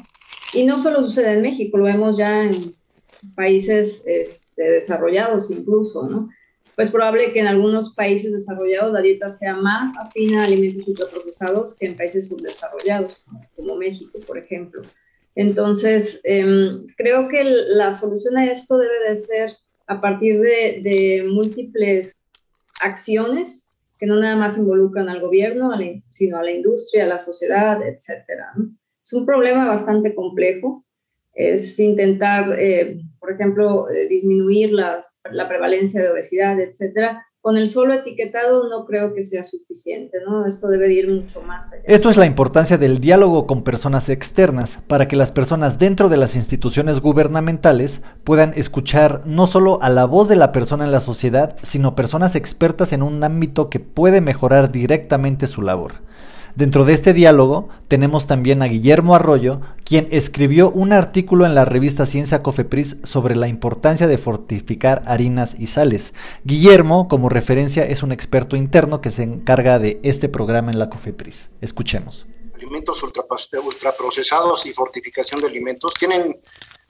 Y 0.52 0.64
no 0.64 0.84
solo 0.84 1.08
sucede 1.08 1.32
en 1.32 1.42
México, 1.42 1.78
lo 1.78 1.84
vemos 1.86 2.16
ya 2.16 2.44
en 2.44 2.76
países 3.34 3.92
este, 4.06 4.62
desarrollados 4.62 5.50
incluso, 5.50 6.08
¿no? 6.08 6.28
Pues 6.76 6.90
probable 6.90 7.32
que 7.32 7.40
en 7.40 7.46
algunos 7.46 7.94
países 7.94 8.32
desarrollados 8.32 8.92
la 8.92 9.00
dieta 9.00 9.38
sea 9.38 9.54
más 9.56 9.96
afina 9.98 10.42
a 10.42 10.44
alimentos 10.46 10.88
ultraprocesados 10.88 11.74
que 11.76 11.86
en 11.86 11.96
países 11.96 12.28
subdesarrollados, 12.28 13.16
como 13.56 13.76
México, 13.76 14.18
por 14.26 14.38
ejemplo. 14.38 14.82
Entonces, 15.36 16.20
em, 16.24 16.86
creo 16.96 17.28
que 17.28 17.44
la 17.44 18.00
solución 18.00 18.36
a 18.36 18.52
esto 18.52 18.78
debe 18.78 19.14
de 19.14 19.26
ser 19.26 19.52
a 19.86 20.00
partir 20.00 20.40
de, 20.40 20.80
de 20.82 21.26
múltiples 21.28 22.12
acciones 22.80 23.58
que 23.98 24.06
no 24.06 24.20
nada 24.20 24.36
más 24.36 24.56
involucran 24.56 25.08
al 25.08 25.20
gobierno, 25.20 25.70
sino 26.18 26.38
a 26.38 26.42
la 26.42 26.50
industria, 26.50 27.04
a 27.04 27.08
la 27.08 27.24
sociedad, 27.24 27.80
etcétera. 27.82 28.52
Es 29.06 29.12
un 29.12 29.26
problema 29.26 29.66
bastante 29.66 30.14
complejo. 30.14 30.84
Es 31.34 31.78
intentar, 31.78 32.54
eh, 32.58 33.00
por 33.18 33.32
ejemplo, 33.32 33.88
eh, 33.90 34.06
disminuir 34.08 34.72
la, 34.72 35.06
la 35.30 35.48
prevalencia 35.48 36.02
de 36.02 36.10
obesidad, 36.10 36.60
etcétera, 36.60 37.24
con 37.40 37.58
el 37.58 37.74
solo 37.74 37.92
etiquetado 37.92 38.70
no 38.70 38.86
creo 38.86 39.12
que 39.14 39.26
sea 39.28 39.46
suficiente, 39.46 40.16
¿no? 40.26 40.46
Esto 40.46 40.66
debe 40.68 40.92
ir 40.94 41.10
mucho 41.10 41.42
más 41.42 41.70
allá. 41.70 41.82
Esto 41.84 42.08
es 42.08 42.16
la 42.16 42.24
importancia 42.24 42.78
del 42.78 43.00
diálogo 43.00 43.46
con 43.46 43.64
personas 43.64 44.08
externas, 44.08 44.70
para 44.88 45.08
que 45.08 45.16
las 45.16 45.30
personas 45.32 45.78
dentro 45.78 46.08
de 46.08 46.16
las 46.16 46.34
instituciones 46.34 47.00
gubernamentales 47.00 47.90
puedan 48.24 48.54
escuchar 48.54 49.26
no 49.26 49.46
solo 49.48 49.82
a 49.82 49.90
la 49.90 50.06
voz 50.06 50.28
de 50.28 50.36
la 50.36 50.52
persona 50.52 50.86
en 50.86 50.92
la 50.92 51.04
sociedad, 51.04 51.56
sino 51.70 51.94
personas 51.94 52.34
expertas 52.34 52.90
en 52.92 53.02
un 53.02 53.22
ámbito 53.22 53.68
que 53.68 53.78
puede 53.80 54.22
mejorar 54.22 54.72
directamente 54.72 55.46
su 55.48 55.60
labor. 55.60 55.92
Dentro 56.56 56.84
de 56.84 56.94
este 56.94 57.12
diálogo 57.12 57.68
tenemos 57.88 58.28
también 58.28 58.62
a 58.62 58.66
Guillermo 58.66 59.16
Arroyo, 59.16 59.60
quien 59.84 60.06
escribió 60.12 60.70
un 60.70 60.92
artículo 60.92 61.46
en 61.46 61.54
la 61.56 61.64
revista 61.64 62.06
Ciencia 62.06 62.44
Cofepris 62.44 62.86
sobre 63.12 63.34
la 63.34 63.48
importancia 63.48 64.06
de 64.06 64.18
fortificar 64.18 65.02
harinas 65.06 65.50
y 65.58 65.66
sales. 65.68 66.02
Guillermo, 66.44 67.08
como 67.08 67.28
referencia, 67.28 67.84
es 67.84 68.04
un 68.04 68.12
experto 68.12 68.54
interno 68.54 69.00
que 69.00 69.10
se 69.12 69.24
encarga 69.24 69.80
de 69.80 69.98
este 70.04 70.28
programa 70.28 70.70
en 70.70 70.78
la 70.78 70.88
Cofepris. 70.88 71.34
Escuchemos. 71.60 72.24
Alimentos 72.54 73.02
ultraprocesados 73.02 74.64
y 74.64 74.72
fortificación 74.74 75.40
de 75.40 75.48
alimentos 75.48 75.92
tienen 75.98 76.36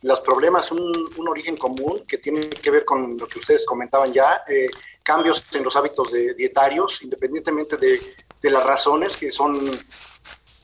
los 0.02 0.21
problemas 0.21 0.71
un, 0.71 1.09
un, 1.16 1.28
origen 1.28 1.56
común 1.56 2.02
que 2.06 2.18
tiene 2.18 2.50
que 2.50 2.71
ver 2.71 2.85
con 2.85 3.16
lo 3.16 3.26
que 3.26 3.38
ustedes 3.38 3.64
comentaban 3.64 4.12
ya, 4.12 4.42
eh, 4.47 4.68
cambios 5.02 5.42
en 5.52 5.64
los 5.64 5.75
hábitos 5.75 6.12
de, 6.12 6.35
dietarios, 6.35 6.90
independientemente 7.02 7.78
de, 7.78 8.00
de, 8.44 8.50
las 8.50 8.64
razones 8.64 9.10
que 9.18 9.32
son 9.32 9.80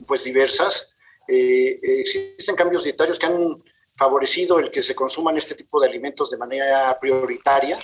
pues 0.07 0.23
diversas. 0.23 0.73
Eh, 1.27 1.79
existen 1.81 2.55
cambios 2.55 2.83
dietarios 2.83 3.17
que 3.19 3.25
han 3.25 3.61
favorecido 3.95 4.59
el 4.59 4.71
que 4.71 4.83
se 4.83 4.95
consuman 4.95 5.37
este 5.37 5.55
tipo 5.55 5.79
de 5.79 5.87
alimentos 5.87 6.29
de 6.29 6.37
manera 6.37 6.97
prioritaria 6.99 7.79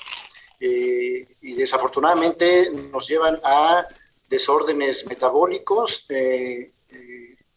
eh, 0.60 1.28
y 1.42 1.54
desafortunadamente 1.54 2.72
nos 2.72 3.08
llevan 3.08 3.40
a 3.44 3.86
desórdenes 4.28 5.06
metabólicos, 5.06 5.92
eh, 6.10 6.72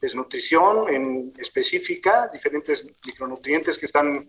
desnutrición 0.01 0.89
en 0.93 1.33
específica, 1.39 2.29
diferentes 2.33 2.81
micronutrientes 3.05 3.79
que 3.79 3.87
están 3.87 4.29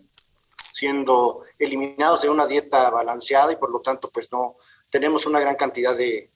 siendo 0.78 1.44
eliminados 1.58 2.22
de 2.22 2.28
una 2.28 2.46
dieta 2.46 2.90
balanceada 2.90 3.52
y 3.52 3.56
por 3.56 3.70
lo 3.70 3.80
tanto 3.80 4.10
pues 4.12 4.30
no 4.32 4.56
tenemos 4.90 5.24
una 5.26 5.40
gran 5.40 5.56
cantidad 5.56 5.96
de, 5.96 6.30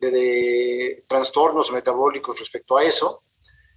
de, 0.00 1.04
trastornos 1.08 1.70
metabólicos 1.70 2.38
respecto 2.38 2.76
a 2.76 2.84
eso. 2.84 3.22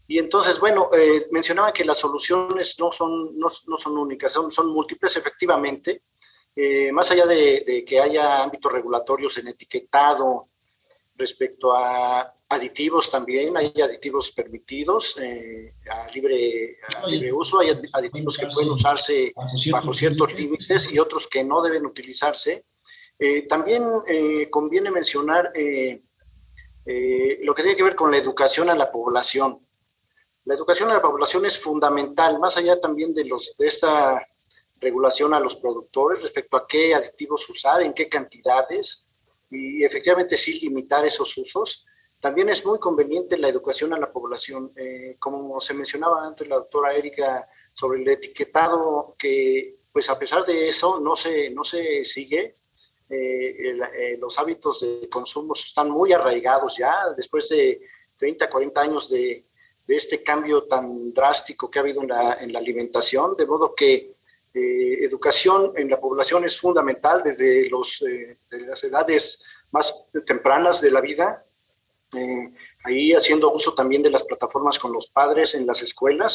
Y 0.07 0.19
entonces, 0.19 0.59
bueno, 0.59 0.89
eh, 0.93 1.27
mencionaba 1.31 1.71
que 1.71 1.85
las 1.85 1.99
soluciones 1.99 2.67
no 2.77 2.91
son, 2.97 3.37
no, 3.37 3.51
no 3.67 3.77
son 3.77 3.97
únicas, 3.97 4.33
son, 4.33 4.51
son 4.51 4.67
múltiples 4.67 5.15
efectivamente. 5.15 6.01
Eh, 6.55 6.91
más 6.91 7.09
allá 7.09 7.25
de, 7.25 7.63
de, 7.65 7.85
que 7.85 8.01
haya 8.01 8.43
ámbitos 8.43 8.71
regulatorios 8.71 9.37
en 9.37 9.47
etiquetado 9.47 10.47
respecto 11.15 11.73
a 11.73 12.33
aditivos 12.49 13.09
también, 13.11 13.55
hay 13.55 13.71
aditivos 13.81 14.29
permitidos 14.35 15.03
eh, 15.21 15.71
a, 15.89 16.11
libre, 16.11 16.77
libre 17.07 17.31
uso, 17.31 17.59
hay 17.59 17.69
aditivos 17.93 18.35
que 18.37 18.47
pueden 18.47 18.71
usarse 18.71 19.33
bajo 19.71 19.93
ciertos 19.93 20.33
límites 20.33 20.81
y 20.91 20.99
otros 20.99 21.23
que 21.31 21.43
no 21.43 21.61
deben 21.61 21.85
utilizarse. 21.85 22.65
Eh, 23.17 23.47
también 23.47 23.83
eh, 24.07 24.49
conviene 24.49 24.91
mencionar 24.91 25.51
lo 26.85 27.53
que 27.53 27.63
tiene 27.63 27.77
que 27.77 27.83
ver 27.83 27.95
con 27.95 28.11
la 28.11 28.17
educación 28.17 28.69
a 28.69 28.75
la 28.75 28.91
población. 28.91 29.59
La 30.45 30.55
educación 30.55 30.89
a 30.89 30.95
la 30.95 31.01
población 31.01 31.45
es 31.45 31.57
fundamental, 31.61 32.39
más 32.39 32.55
allá 32.57 32.79
también 32.81 33.13
de, 33.13 33.25
los, 33.25 33.43
de 33.57 33.67
esta 33.67 34.25
regulación 34.79 35.33
a 35.33 35.39
los 35.39 35.55
productores 35.57 36.23
respecto 36.23 36.57
a 36.57 36.65
qué 36.67 36.95
aditivos 36.95 37.47
usar, 37.49 37.83
en 37.83 37.93
qué 37.93 38.09
cantidades, 38.09 38.87
y 39.51 39.83
efectivamente 39.83 40.39
sí 40.43 40.59
limitar 40.59 41.05
esos 41.05 41.29
usos 41.37 41.85
también 42.21 42.49
es 42.49 42.63
muy 42.63 42.77
conveniente 42.77 43.37
la 43.37 43.49
educación 43.49 43.93
a 43.93 43.99
la 43.99 44.11
población. 44.11 44.71
Eh, 44.75 45.15
como 45.19 45.59
se 45.61 45.73
mencionaba 45.73 46.25
antes 46.25 46.47
la 46.47 46.57
doctora 46.57 46.93
Erika 46.93 47.47
sobre 47.73 48.01
el 48.01 48.07
etiquetado, 48.07 49.15
que 49.17 49.75
pues 49.91 50.07
a 50.07 50.19
pesar 50.19 50.45
de 50.45 50.69
eso 50.69 50.99
no 50.99 51.15
se, 51.17 51.49
no 51.49 51.63
se 51.65 52.05
sigue, 52.13 52.55
eh, 53.11 53.77
eh, 53.95 54.17
los 54.19 54.37
hábitos 54.37 54.79
de 54.81 55.09
consumo 55.09 55.53
están 55.67 55.89
muy 55.89 56.13
arraigados 56.13 56.73
ya, 56.79 56.93
después 57.15 57.47
de 57.49 57.81
30, 58.17 58.49
40 58.49 58.81
años 58.81 59.09
de, 59.09 59.43
de 59.87 59.97
este 59.97 60.23
cambio 60.23 60.63
tan 60.63 61.13
drástico 61.13 61.69
que 61.69 61.79
ha 61.79 61.81
habido 61.81 62.01
en 62.01 62.09
la, 62.09 62.33
en 62.35 62.53
la 62.53 62.59
alimentación, 62.59 63.35
de 63.35 63.45
modo 63.45 63.73
que 63.75 64.11
educación 64.53 65.71
en 65.77 65.89
la 65.89 65.97
población 65.97 66.43
es 66.43 66.59
fundamental 66.59 67.23
desde, 67.23 67.69
los, 67.69 67.87
desde 68.01 68.67
las 68.67 68.83
edades 68.83 69.23
más 69.71 69.85
tempranas 70.27 70.81
de 70.81 70.91
la 70.91 70.99
vida 70.99 71.45
eh, 72.13 72.49
ahí 72.83 73.13
haciendo 73.13 73.53
uso 73.53 73.73
también 73.73 74.01
de 74.01 74.09
las 74.09 74.23
plataformas 74.23 74.77
con 74.79 74.91
los 74.91 75.07
padres 75.13 75.53
en 75.53 75.65
las 75.65 75.81
escuelas. 75.81 76.31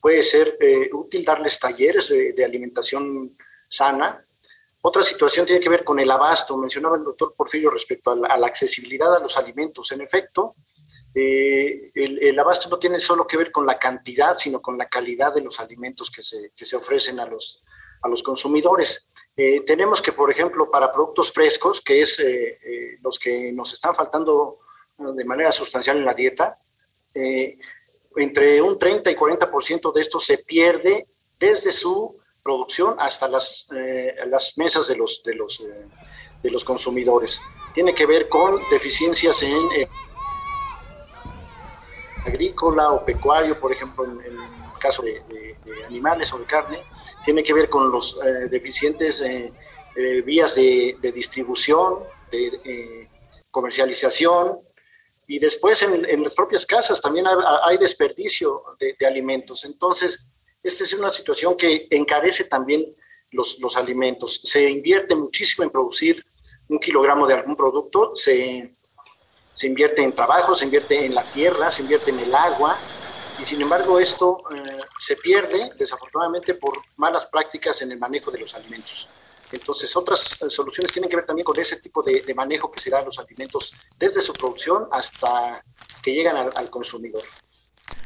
Puede 0.00 0.28
ser 0.30 0.56
eh, 0.60 0.90
útil 0.92 1.24
darles 1.24 1.58
talleres 1.60 2.04
de, 2.08 2.44
alimentación 2.44 3.30
sana. 3.76 4.22
Otra 4.86 5.02
situación 5.04 5.46
tiene 5.46 5.62
que 5.62 5.70
ver 5.70 5.82
con 5.82 5.98
el 5.98 6.10
abasto. 6.10 6.58
Mencionaba 6.58 6.96
el 6.96 7.04
doctor 7.04 7.32
Porfirio 7.34 7.70
respecto 7.70 8.10
a 8.10 8.16
la, 8.16 8.46
accesibilidad 8.46 9.14
a 9.14 9.18
los 9.18 9.34
alimentos. 9.34 9.90
En 9.92 10.02
efecto, 10.02 10.56
eh, 11.14 11.90
el, 11.94 12.38
abasto 12.38 12.68
no 12.68 12.78
tiene 12.78 13.00
solo 13.00 13.26
que 13.26 13.38
ver 13.38 13.50
con 13.50 13.64
la 13.64 13.78
cantidad, 13.78 14.36
sino 14.44 14.60
con 14.60 14.76
la 14.76 14.86
calidad 14.86 15.32
de 15.34 15.40
los 15.40 15.58
alimentos 15.58 16.10
que 16.14 16.66
se, 16.66 16.76
ofrecen 16.76 17.18
a 17.18 17.24
los, 17.24 17.62
a 18.02 18.08
los 18.08 18.22
consumidores. 18.22 18.88
tenemos 19.34 20.02
que, 20.02 20.12
por 20.12 20.30
ejemplo, 20.30 20.70
para 20.70 20.92
productos 20.92 21.32
frescos, 21.32 21.80
que 21.82 22.02
es 22.02 22.10
los 23.02 23.18
que 23.20 23.52
nos 23.52 23.72
están 23.72 23.96
faltando 23.96 24.58
de 24.98 25.24
manera 25.24 25.52
sustancial 25.52 25.96
en 25.96 26.04
la 26.04 26.12
dieta. 26.12 26.58
Eh, 27.14 27.56
entre 28.16 28.60
un 28.60 28.78
30 28.78 29.10
y 29.10 29.16
40% 29.16 29.92
de 29.94 30.02
esto 30.02 30.20
se 30.20 30.38
pierde 30.38 31.06
desde 31.38 31.72
su 31.78 32.16
producción 32.44 32.94
hasta 32.98 33.26
las, 33.26 33.42
eh, 33.74 34.14
las 34.26 34.42
mesas 34.56 34.86
de 34.86 34.96
los, 34.96 35.10
de, 35.24 35.34
los, 35.34 35.60
eh, 35.60 35.86
de 36.42 36.50
los 36.50 36.62
consumidores. 36.64 37.30
Tiene 37.74 37.94
que 37.94 38.06
ver 38.06 38.28
con 38.28 38.60
deficiencias 38.70 39.34
en 39.42 39.88
agrícola 42.26 42.92
o 42.92 43.04
pecuario, 43.04 43.58
por 43.58 43.72
ejemplo, 43.72 44.04
en, 44.04 44.20
el 44.20 44.38
caso 44.78 45.02
de, 45.02 45.56
animales 45.86 46.32
o 46.32 46.38
de 46.38 46.44
carne. 46.44 46.78
Tiene 47.24 47.42
que 47.42 47.52
ver 47.54 47.68
con 47.68 47.90
los 47.90 48.16
deficientes 48.50 49.14
vías 50.24 50.54
de, 50.54 50.96
de 51.00 51.12
distribución, 51.12 52.00
de 52.30 53.08
comercialización, 53.50 54.58
y 55.26 55.38
después 55.38 55.78
en, 55.80 56.22
las 56.22 56.34
propias 56.34 56.64
casas 56.66 57.00
también 57.00 57.26
hay, 57.26 57.78
desperdicio 57.78 58.62
de, 58.78 59.06
alimentos. 59.06 59.60
Entonces, 59.64 60.10
esta 60.64 60.84
es 60.84 60.92
una 60.94 61.12
situación 61.12 61.56
que 61.56 61.86
encarece 61.90 62.44
también 62.44 62.84
los, 63.30 63.76
alimentos. 63.76 64.40
Se 64.52 64.70
invierte 64.70 65.14
muchísimo 65.14 65.64
en 65.64 65.70
producir 65.70 66.24
un 66.68 66.78
kilogramo 66.78 67.26
de 67.26 67.34
algún 67.34 67.56
producto, 67.56 68.14
se, 68.24 68.74
se 69.56 69.66
invierte 69.66 70.02
en 70.02 70.14
trabajo, 70.14 70.56
se 70.56 70.64
invierte 70.64 71.04
en 71.04 71.14
la 71.14 71.32
tierra, 71.32 71.74
se 71.76 71.82
invierte 71.82 72.10
en 72.10 72.20
el 72.20 72.34
agua, 72.34 72.78
y 73.40 73.44
sin 73.46 73.60
embargo 73.60 73.98
esto 73.98 74.42
eh, 74.54 74.80
se 75.06 75.16
pierde 75.16 75.70
desafortunadamente 75.78 76.54
por 76.54 76.78
malas 76.96 77.28
prácticas 77.30 77.80
en 77.82 77.92
el 77.92 77.98
manejo 77.98 78.30
de 78.30 78.38
los 78.40 78.54
alimentos. 78.54 79.08
Entonces, 79.52 79.94
otras 79.94 80.20
eh, 80.40 80.50
soluciones 80.54 80.92
tienen 80.92 81.10
que 81.10 81.16
ver 81.16 81.26
también 81.26 81.44
con 81.44 81.58
ese 81.58 81.76
tipo 81.76 82.02
de, 82.02 82.22
manejo 82.34 82.70
que 82.70 82.80
se 82.80 82.90
da 82.90 83.00
a 83.00 83.04
los 83.04 83.18
alimentos 83.18 83.70
desde 83.98 84.24
su 84.24 84.32
producción 84.32 84.88
hasta 84.90 85.62
que 86.02 86.12
llegan 86.12 86.36
al, 86.36 86.70
consumidor. 86.70 87.22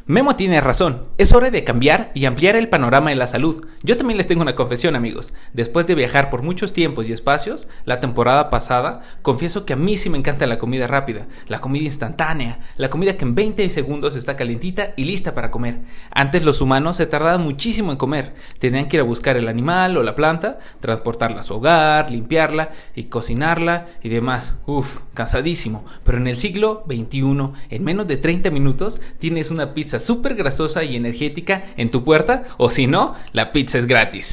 Memo 0.09 0.37
tiene 0.37 0.63
razón, 0.63 1.03
es 1.19 1.31
hora 1.35 1.51
de 1.51 1.65
cambiar 1.65 2.13
y 2.15 2.25
ampliar 2.25 2.57
el 2.57 2.71
panorama 2.71 3.11
de 3.11 3.17
la 3.17 3.31
salud. 3.31 3.67
Yo 3.83 3.99
también 3.99 4.17
les 4.17 4.27
tengo 4.27 4.41
una 4.41 4.55
confesión 4.55 4.97
amigos, 4.97 5.27
después 5.53 5.87
de 5.87 5.95
viajar 5.95 6.31
por 6.31 6.41
muchos 6.41 6.73
tiempos 6.73 7.05
y 7.05 7.13
espacios, 7.13 7.61
la 7.85 8.01
temporada 8.01 8.49
pasada, 8.49 9.03
confieso 9.21 9.67
que 9.67 9.75
a 9.75 9.77
mí 9.77 9.99
sí 9.99 10.09
me 10.09 10.17
encanta 10.17 10.47
la 10.47 10.59
comida 10.59 10.87
rápida, 10.87 11.27
la 11.49 11.61
comida 11.61 11.85
instantánea, 11.85 12.59
la 12.79 12.89
comida 12.89 13.19
que 13.19 13.27
en 13.27 13.35
20 13.35 13.75
segundos 13.75 14.17
está 14.17 14.35
calentita 14.35 14.95
y 14.97 15.05
lista 15.05 15.35
para 15.35 15.51
comer. 15.51 15.75
Antes 16.11 16.43
los 16.43 16.63
humanos 16.63 16.97
se 16.97 17.05
tardaban 17.05 17.43
muchísimo 17.43 17.93
en 17.93 17.99
comer, 17.99 18.33
tenían 18.61 18.89
que 18.89 18.97
ir 18.97 19.03
a 19.03 19.05
buscar 19.05 19.37
el 19.37 19.47
animal 19.47 19.95
o 19.99 20.03
la 20.03 20.15
planta, 20.15 20.59
transportarla 20.81 21.43
a 21.43 21.45
su 21.45 21.53
hogar, 21.53 22.11
limpiarla 22.11 22.71
y 22.97 23.11
cocinarla 23.11 23.89
y 24.03 24.09
demás. 24.09 24.55
Uf, 24.65 24.87
cansadísimo, 25.13 25.85
pero 26.07 26.17
en 26.17 26.29
el 26.29 26.41
siglo 26.41 26.85
XXI, 26.87 27.51
en 27.69 27.85
menos 27.85 28.09
de 28.09 28.17
30 28.17 28.49
minutos, 28.49 28.99
tienes 29.19 29.51
una 29.51 29.75
pizza 29.75 29.98
súper 30.07 30.35
grasosa 30.35 30.85
y 30.85 30.97
energética 30.97 31.75
en 31.77 31.91
tu 31.91 32.05
puerta 32.05 32.43
o 32.59 32.71
si 32.71 32.87
no, 32.87 33.15
la 33.33 33.53
pizza 33.53 33.79
es 33.79 33.87
gratis. 33.87 34.27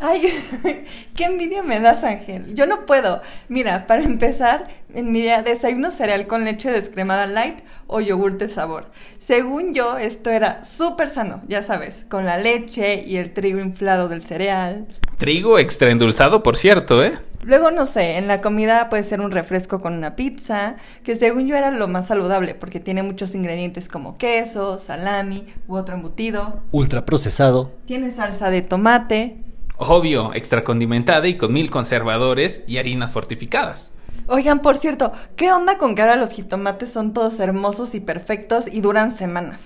Ay, 0.00 0.22
qué 1.16 1.24
envidia 1.24 1.62
me 1.62 1.78
das, 1.78 2.02
Ángel. 2.02 2.54
Yo 2.54 2.66
no 2.66 2.86
puedo. 2.86 3.20
Mira, 3.48 3.86
para 3.86 4.02
empezar, 4.02 4.66
en 4.94 5.12
mi 5.12 5.22
desayuno 5.22 5.92
cereal 5.98 6.26
con 6.26 6.44
leche 6.44 6.70
descremada 6.70 7.26
light 7.26 7.58
o 7.86 8.00
yogur 8.00 8.38
de 8.38 8.52
sabor. 8.54 8.86
Según 9.30 9.74
yo, 9.74 9.96
esto 9.96 10.28
era 10.28 10.64
súper 10.76 11.14
sano, 11.14 11.42
ya 11.46 11.64
sabes, 11.68 11.94
con 12.10 12.26
la 12.26 12.36
leche 12.38 13.04
y 13.04 13.16
el 13.16 13.32
trigo 13.32 13.60
inflado 13.60 14.08
del 14.08 14.26
cereal. 14.26 14.88
Trigo 15.18 15.56
extra 15.56 15.92
endulzado, 15.92 16.42
por 16.42 16.58
cierto, 16.58 17.04
¿eh? 17.04 17.16
Luego, 17.44 17.70
no 17.70 17.92
sé, 17.92 18.18
en 18.18 18.26
la 18.26 18.40
comida 18.40 18.88
puede 18.90 19.08
ser 19.08 19.20
un 19.20 19.30
refresco 19.30 19.80
con 19.80 19.92
una 19.92 20.16
pizza, 20.16 20.74
que 21.04 21.16
según 21.18 21.46
yo 21.46 21.54
era 21.54 21.70
lo 21.70 21.86
más 21.86 22.08
saludable, 22.08 22.56
porque 22.56 22.80
tiene 22.80 23.04
muchos 23.04 23.32
ingredientes 23.32 23.86
como 23.90 24.18
queso, 24.18 24.82
salami 24.88 25.46
u 25.68 25.76
otro 25.76 25.94
embutido. 25.94 26.62
Ultraprocesado. 26.72 27.70
Tiene 27.86 28.16
salsa 28.16 28.50
de 28.50 28.62
tomate. 28.62 29.36
Obvio, 29.76 30.34
extra 30.34 30.64
condimentada 30.64 31.28
y 31.28 31.36
con 31.36 31.52
mil 31.52 31.70
conservadores 31.70 32.64
y 32.66 32.78
harinas 32.78 33.12
fortificadas. 33.12 33.89
Oigan, 34.32 34.60
por 34.60 34.80
cierto, 34.80 35.12
¿qué 35.36 35.50
onda 35.50 35.76
con 35.76 35.96
que 35.96 36.02
ahora 36.02 36.14
los 36.14 36.30
jitomates 36.30 36.92
son 36.92 37.12
todos 37.12 37.38
hermosos 37.40 37.92
y 37.92 37.98
perfectos 37.98 38.62
y 38.70 38.80
duran 38.80 39.18
semanas? 39.18 39.58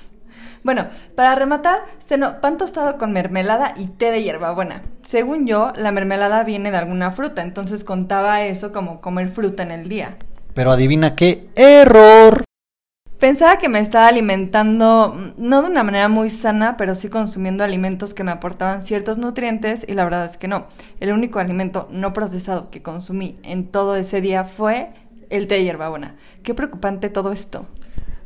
Bueno, 0.63 0.87
para 1.15 1.35
rematar, 1.35 1.81
seno, 2.09 2.41
pan 2.41 2.57
tostado 2.57 2.97
con 2.97 3.13
mermelada 3.13 3.75
y 3.77 3.89
té 3.99 4.11
de 4.11 4.23
hierbabuena. 4.23 4.81
Según 5.11 5.47
yo, 5.47 5.73
la 5.77 5.93
mermelada 5.93 6.45
viene 6.45 6.71
de 6.71 6.79
alguna 6.79 7.11
fruta, 7.11 7.43
entonces 7.43 7.85
contaba 7.85 8.47
eso 8.47 8.73
como 8.73 9.03
comer 9.03 9.33
fruta 9.33 9.63
en 9.63 9.71
el 9.71 9.91
día. 9.91 10.17
Pero 10.55 10.73
adivina 10.73 11.15
qué, 11.15 11.47
error. 11.55 12.44
Pensaba 13.25 13.57
que 13.57 13.71
me 13.71 13.81
estaba 13.81 14.09
alimentando, 14.09 15.15
mm, 15.17 15.33
no 15.39 15.63
de 15.63 15.71
una 15.71 15.83
manera 15.83 16.09
muy 16.09 16.31
sana, 16.43 16.77
pero 16.77 16.97
sí 16.97 17.09
consumiendo 17.09 17.65
alimentos 17.65 18.13
que 18.13 18.23
me 18.23 18.33
aportaban 18.33 18.85
ciertos 18.85 19.17
nutrientes 19.17 19.81
y 19.89 19.95
la 19.95 20.05
verdad 20.05 20.31
es 20.31 20.37
que 20.37 20.47
no. 20.47 20.67
El 21.01 21.11
único 21.11 21.39
alimento 21.39 21.89
no 21.91 22.13
procesado 22.13 22.71
que 22.71 22.83
consumí 22.83 23.39
en 23.43 23.71
todo 23.71 23.97
ese 23.97 24.21
día 24.21 24.51
fue 24.59 24.89
el 25.31 25.49
té 25.49 25.55
de 25.55 25.65
hierbabuena. 25.65 26.17
Qué 26.43 26.53
preocupante 26.53 27.09
todo 27.09 27.33
esto. 27.33 27.65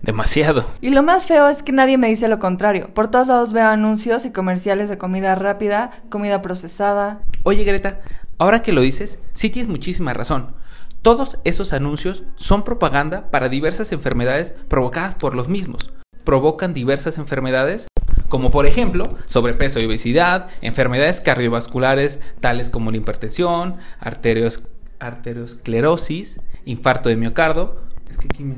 Demasiado. 0.02 0.66
Y 0.80 0.90
lo 0.90 1.04
más 1.04 1.24
feo 1.28 1.48
es 1.48 1.62
que 1.62 1.70
nadie 1.70 1.96
me 1.96 2.08
dice 2.08 2.26
lo 2.26 2.40
contrario. 2.40 2.88
Por 2.92 3.12
todos 3.12 3.28
lados 3.28 3.52
veo 3.52 3.68
anuncios 3.68 4.24
y 4.24 4.32
comerciales 4.32 4.88
de 4.88 4.98
comida 4.98 5.36
rápida, 5.36 5.92
comida 6.10 6.42
procesada. 6.42 7.20
Oye, 7.44 7.62
Greta, 7.62 8.00
ahora 8.36 8.62
que 8.62 8.72
lo 8.72 8.80
dices, 8.80 9.10
sí 9.40 9.50
tienes 9.50 9.70
muchísima 9.70 10.12
razón. 10.12 10.57
Todos 11.02 11.28
esos 11.44 11.72
anuncios 11.72 12.22
son 12.48 12.64
propaganda 12.64 13.30
para 13.30 13.48
diversas 13.48 13.90
enfermedades 13.92 14.52
provocadas 14.68 15.14
por 15.16 15.34
los 15.34 15.48
mismos. 15.48 15.80
Provocan 16.24 16.74
diversas 16.74 17.16
enfermedades 17.18 17.82
como 18.28 18.50
por 18.50 18.66
ejemplo 18.66 19.16
sobrepeso 19.32 19.80
y 19.80 19.86
obesidad, 19.86 20.48
enfermedades 20.60 21.20
cardiovasculares 21.22 22.18
tales 22.40 22.68
como 22.70 22.90
la 22.90 22.98
hipertensión, 22.98 23.76
arterios, 24.00 24.54
arteriosclerosis, 25.00 26.28
infarto 26.66 27.08
de 27.08 27.16
miocardio. 27.16 27.76
Es 28.10 28.18
que 28.18 28.26
aquí 28.30 28.44
me 28.44 28.56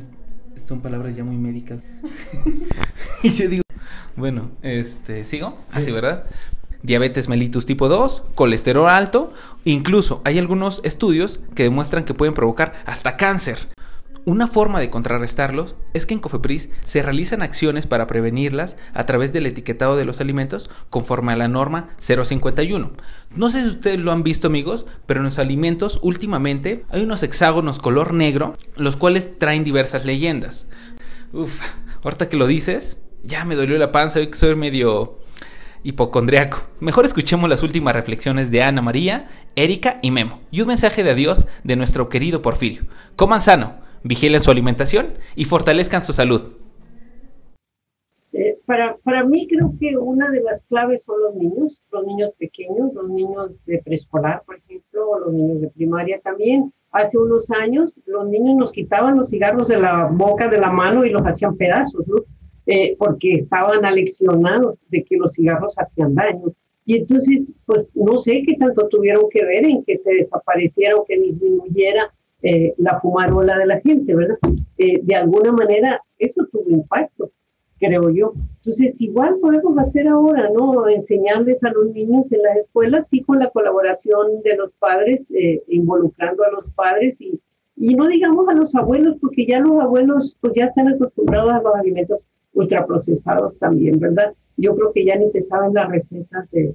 son 0.70 0.82
palabras 0.82 1.16
ya 1.16 1.24
muy 1.24 1.36
médicas. 1.36 1.80
y 3.24 3.34
yo 3.34 3.48
digo, 3.48 3.62
bueno, 4.14 4.52
este, 4.62 5.24
¿sigo? 5.24 5.58
Así, 5.72 5.90
¿verdad? 5.90 6.26
Diabetes 6.84 7.28
mellitus 7.28 7.66
tipo 7.66 7.88
2, 7.88 8.22
colesterol 8.36 8.88
alto, 8.88 9.32
incluso 9.64 10.22
hay 10.24 10.38
algunos 10.38 10.80
estudios 10.84 11.38
que 11.54 11.64
demuestran 11.64 12.04
que 12.04 12.14
pueden 12.14 12.34
provocar 12.34 12.72
hasta 12.86 13.16
cáncer. 13.16 13.58
Una 14.26 14.48
forma 14.48 14.80
de 14.80 14.90
contrarrestarlos 14.90 15.74
es 15.94 16.04
que 16.04 16.12
en 16.12 16.20
Cofepris 16.20 16.68
se 16.92 17.00
realizan 17.00 17.40
acciones 17.40 17.86
para 17.86 18.06
prevenirlas 18.06 18.70
a 18.92 19.06
través 19.06 19.32
del 19.32 19.46
etiquetado 19.46 19.96
de 19.96 20.04
los 20.04 20.20
alimentos 20.20 20.68
conforme 20.90 21.32
a 21.32 21.36
la 21.36 21.48
norma 21.48 21.96
051. 22.06 22.90
No 23.34 23.50
sé 23.50 23.62
si 23.62 23.68
ustedes 23.68 23.98
lo 23.98 24.12
han 24.12 24.22
visto 24.22 24.48
amigos, 24.48 24.84
pero 25.06 25.20
en 25.20 25.26
los 25.30 25.38
alimentos 25.38 25.98
últimamente 26.02 26.84
hay 26.90 27.02
unos 27.02 27.22
hexágonos 27.22 27.78
color 27.78 28.12
negro, 28.12 28.56
los 28.76 28.96
cuales 28.96 29.38
traen 29.38 29.64
diversas 29.64 30.04
leyendas. 30.04 30.54
Uf, 31.32 31.50
ahorita 32.04 32.28
que 32.28 32.36
lo 32.36 32.46
dices, 32.46 32.84
ya 33.24 33.46
me 33.46 33.56
dolió 33.56 33.78
la 33.78 33.90
panza, 33.90 34.18
hoy 34.18 34.30
que 34.30 34.38
soy 34.38 34.54
medio 34.54 35.19
hipocondriaco. 35.82 36.58
Mejor 36.80 37.06
escuchemos 37.06 37.48
las 37.48 37.62
últimas 37.62 37.94
reflexiones 37.94 38.50
de 38.50 38.62
Ana 38.62 38.82
María, 38.82 39.28
Erika 39.56 39.98
y 40.02 40.10
Memo, 40.10 40.40
y 40.50 40.60
un 40.60 40.68
mensaje 40.68 41.02
de 41.02 41.10
adiós 41.10 41.38
de 41.64 41.76
nuestro 41.76 42.08
querido 42.08 42.42
Porfirio. 42.42 42.82
Coman 43.16 43.44
sano 43.44 43.74
vigilen 44.02 44.42
su 44.42 44.50
alimentación 44.50 45.14
y 45.36 45.44
fortalezcan 45.44 46.06
su 46.06 46.12
salud. 46.12 46.52
Eh, 48.32 48.58
para, 48.64 48.96
para 49.02 49.24
mí 49.24 49.48
creo 49.48 49.72
que 49.78 49.96
una 49.96 50.30
de 50.30 50.40
las 50.40 50.62
claves 50.66 51.02
son 51.04 51.20
los 51.20 51.34
niños, 51.34 51.76
los 51.90 52.06
niños 52.06 52.30
pequeños, 52.38 52.94
los 52.94 53.08
niños 53.08 53.52
de 53.66 53.82
preescolar, 53.84 54.42
por 54.46 54.56
ejemplo, 54.56 55.10
o 55.10 55.18
los 55.18 55.32
niños 55.32 55.60
de 55.60 55.70
primaria 55.70 56.20
también. 56.22 56.72
Hace 56.92 57.18
unos 57.18 57.44
años 57.50 57.92
los 58.06 58.28
niños 58.28 58.56
nos 58.56 58.72
quitaban 58.72 59.16
los 59.16 59.28
cigarros 59.30 59.68
de 59.68 59.78
la 59.78 60.08
boca, 60.12 60.48
de 60.48 60.58
la 60.58 60.70
mano 60.70 61.04
y 61.04 61.10
los 61.10 61.26
hacían 61.26 61.56
pedazos, 61.56 62.06
¿no? 62.06 62.16
Eh, 62.72 62.94
porque 63.00 63.34
estaban 63.34 63.84
aleccionados 63.84 64.78
de 64.90 65.02
que 65.02 65.16
los 65.16 65.32
cigarros 65.32 65.74
hacían 65.76 66.14
daño. 66.14 66.52
Y 66.86 66.98
entonces, 66.98 67.40
pues 67.66 67.88
no 67.96 68.22
sé 68.22 68.44
qué 68.46 68.54
tanto 68.60 68.86
tuvieron 68.86 69.24
que 69.28 69.44
ver 69.44 69.64
en 69.64 69.82
que 69.82 69.98
se 69.98 70.14
desapareciera 70.14 70.94
o 70.94 71.04
que 71.04 71.18
disminuyera 71.18 72.12
eh, 72.42 72.72
la 72.78 73.00
fumarola 73.00 73.58
de 73.58 73.66
la 73.66 73.80
gente, 73.80 74.14
¿verdad? 74.14 74.38
Eh, 74.78 75.00
de 75.02 75.14
alguna 75.16 75.50
manera 75.50 76.00
eso 76.20 76.46
tuvo 76.52 76.70
impacto, 76.70 77.32
creo 77.80 78.08
yo. 78.08 78.34
Entonces, 78.64 78.94
igual 79.00 79.38
podemos 79.40 79.76
hacer 79.76 80.06
ahora, 80.06 80.48
¿no? 80.50 80.88
Enseñarles 80.88 81.60
a 81.64 81.72
los 81.72 81.92
niños 81.92 82.30
en 82.30 82.42
las 82.42 82.56
escuelas, 82.58 83.04
sí, 83.10 83.20
con 83.22 83.40
la 83.40 83.50
colaboración 83.50 84.42
de 84.44 84.56
los 84.56 84.70
padres, 84.78 85.22
eh, 85.34 85.60
involucrando 85.66 86.44
a 86.44 86.52
los 86.52 86.72
padres 86.74 87.20
y, 87.20 87.40
y 87.74 87.94
no 87.96 88.06
digamos 88.06 88.48
a 88.48 88.54
los 88.54 88.72
abuelos, 88.76 89.16
porque 89.20 89.44
ya 89.44 89.58
los 89.58 89.80
abuelos 89.80 90.36
pues 90.40 90.52
ya 90.54 90.66
están 90.66 90.86
acostumbrados 90.86 91.50
a 91.50 91.62
los 91.62 91.74
alimentos 91.74 92.20
ultraprocesados 92.52 93.58
también, 93.58 93.98
¿verdad? 93.98 94.32
Yo 94.56 94.74
creo 94.76 94.92
que 94.92 95.04
ya 95.04 95.16
ni 95.16 95.30
se 95.30 95.44
saben 95.44 95.74
las 95.74 95.88
recetas 95.88 96.50
de, 96.50 96.74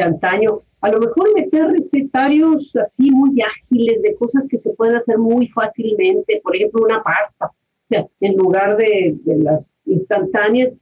antaño 0.00 0.60
a 0.80 0.90
lo 0.90 1.00
mejor 1.00 1.34
meter 1.34 1.66
recetarios 1.68 2.70
así 2.76 3.10
muy 3.10 3.40
ágiles 3.40 4.02
de 4.02 4.14
cosas 4.16 4.44
que 4.50 4.58
se 4.58 4.70
pueden 4.70 4.96
hacer 4.96 5.18
muy 5.18 5.48
fácilmente, 5.48 6.40
por 6.42 6.54
ejemplo 6.54 6.82
una 6.84 7.02
pasta, 7.02 7.46
o 7.46 7.88
sea, 7.88 8.06
en 8.20 8.36
lugar 8.36 8.76
de, 8.76 9.18
las 9.24 9.64
instantáneas, 9.86 10.74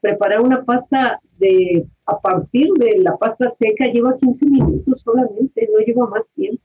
preparar 0.00 0.40
una 0.40 0.64
pasta 0.64 1.20
de 1.38 1.86
a 2.06 2.18
partir 2.20 2.68
de 2.78 2.98
la 2.98 3.16
pasta 3.16 3.52
seca 3.58 3.86
lleva 3.86 4.18
15 4.18 4.46
minutos 4.46 5.00
solamente, 5.02 5.68
no 5.72 5.84
lleva 5.84 6.06
más 6.08 6.22
tiempo. 6.34 6.62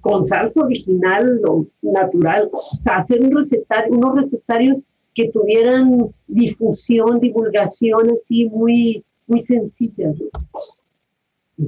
Con 0.00 0.28
salsa 0.28 0.60
original 0.60 1.40
o 1.46 1.66
natural, 1.82 2.50
o 2.52 2.76
sea, 2.82 2.98
hacer 2.98 3.22
un 3.22 3.36
recetario, 3.36 3.92
unos 3.92 4.16
recetarios 4.16 4.78
que 5.14 5.30
tuvieran 5.30 6.08
difusión, 6.26 7.20
divulgación 7.20 8.10
así 8.10 8.46
muy 8.46 9.04
muy 9.26 9.44
sencillas 9.46 10.16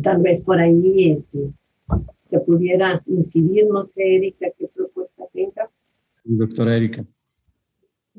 tal 0.03 0.23
vez 0.23 0.43
por 0.45 0.59
ahí 0.59 1.13
este, 1.13 1.51
se 2.31 2.41
pudiera 2.41 3.03
incidir, 3.07 3.67
no 3.67 3.87
sé, 3.95 4.17
Erika, 4.17 4.47
qué 4.59 4.69
propuesta 4.75 5.25
tenga. 5.33 5.69
Doctora 6.25 6.77
Erika. 6.77 7.05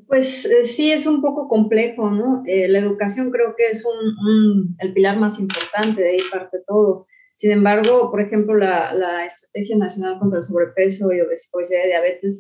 Pues 0.08 0.28
eh, 0.28 0.74
sí, 0.76 0.92
es 0.92 1.06
un 1.08 1.22
poco 1.22 1.48
complejo, 1.48 2.12
¿no? 2.12 2.44
Eh, 2.46 2.68
la 2.68 2.80
educación 2.80 3.32
creo 3.32 3.56
que 3.56 3.78
es 3.78 3.84
un, 3.84 4.76
el 4.80 4.94
pilar 4.94 5.18
más 5.18 5.40
importante, 5.40 6.02
de 6.02 6.10
ahí 6.10 6.20
parte 6.32 6.60
todo. 6.68 7.08
Sin 7.40 7.52
embargo, 7.52 8.12
por 8.12 8.22
ejemplo, 8.22 8.56
la, 8.56 8.94
la 8.94 9.26
Estrategia 9.26 9.78
Nacional 9.78 10.20
contra 10.20 10.40
el 10.40 10.48
Sobrepeso 10.48 11.12
y 11.12 11.22
Obesidad 11.22 11.84
y 11.86 11.88
Diabetes, 11.88 12.36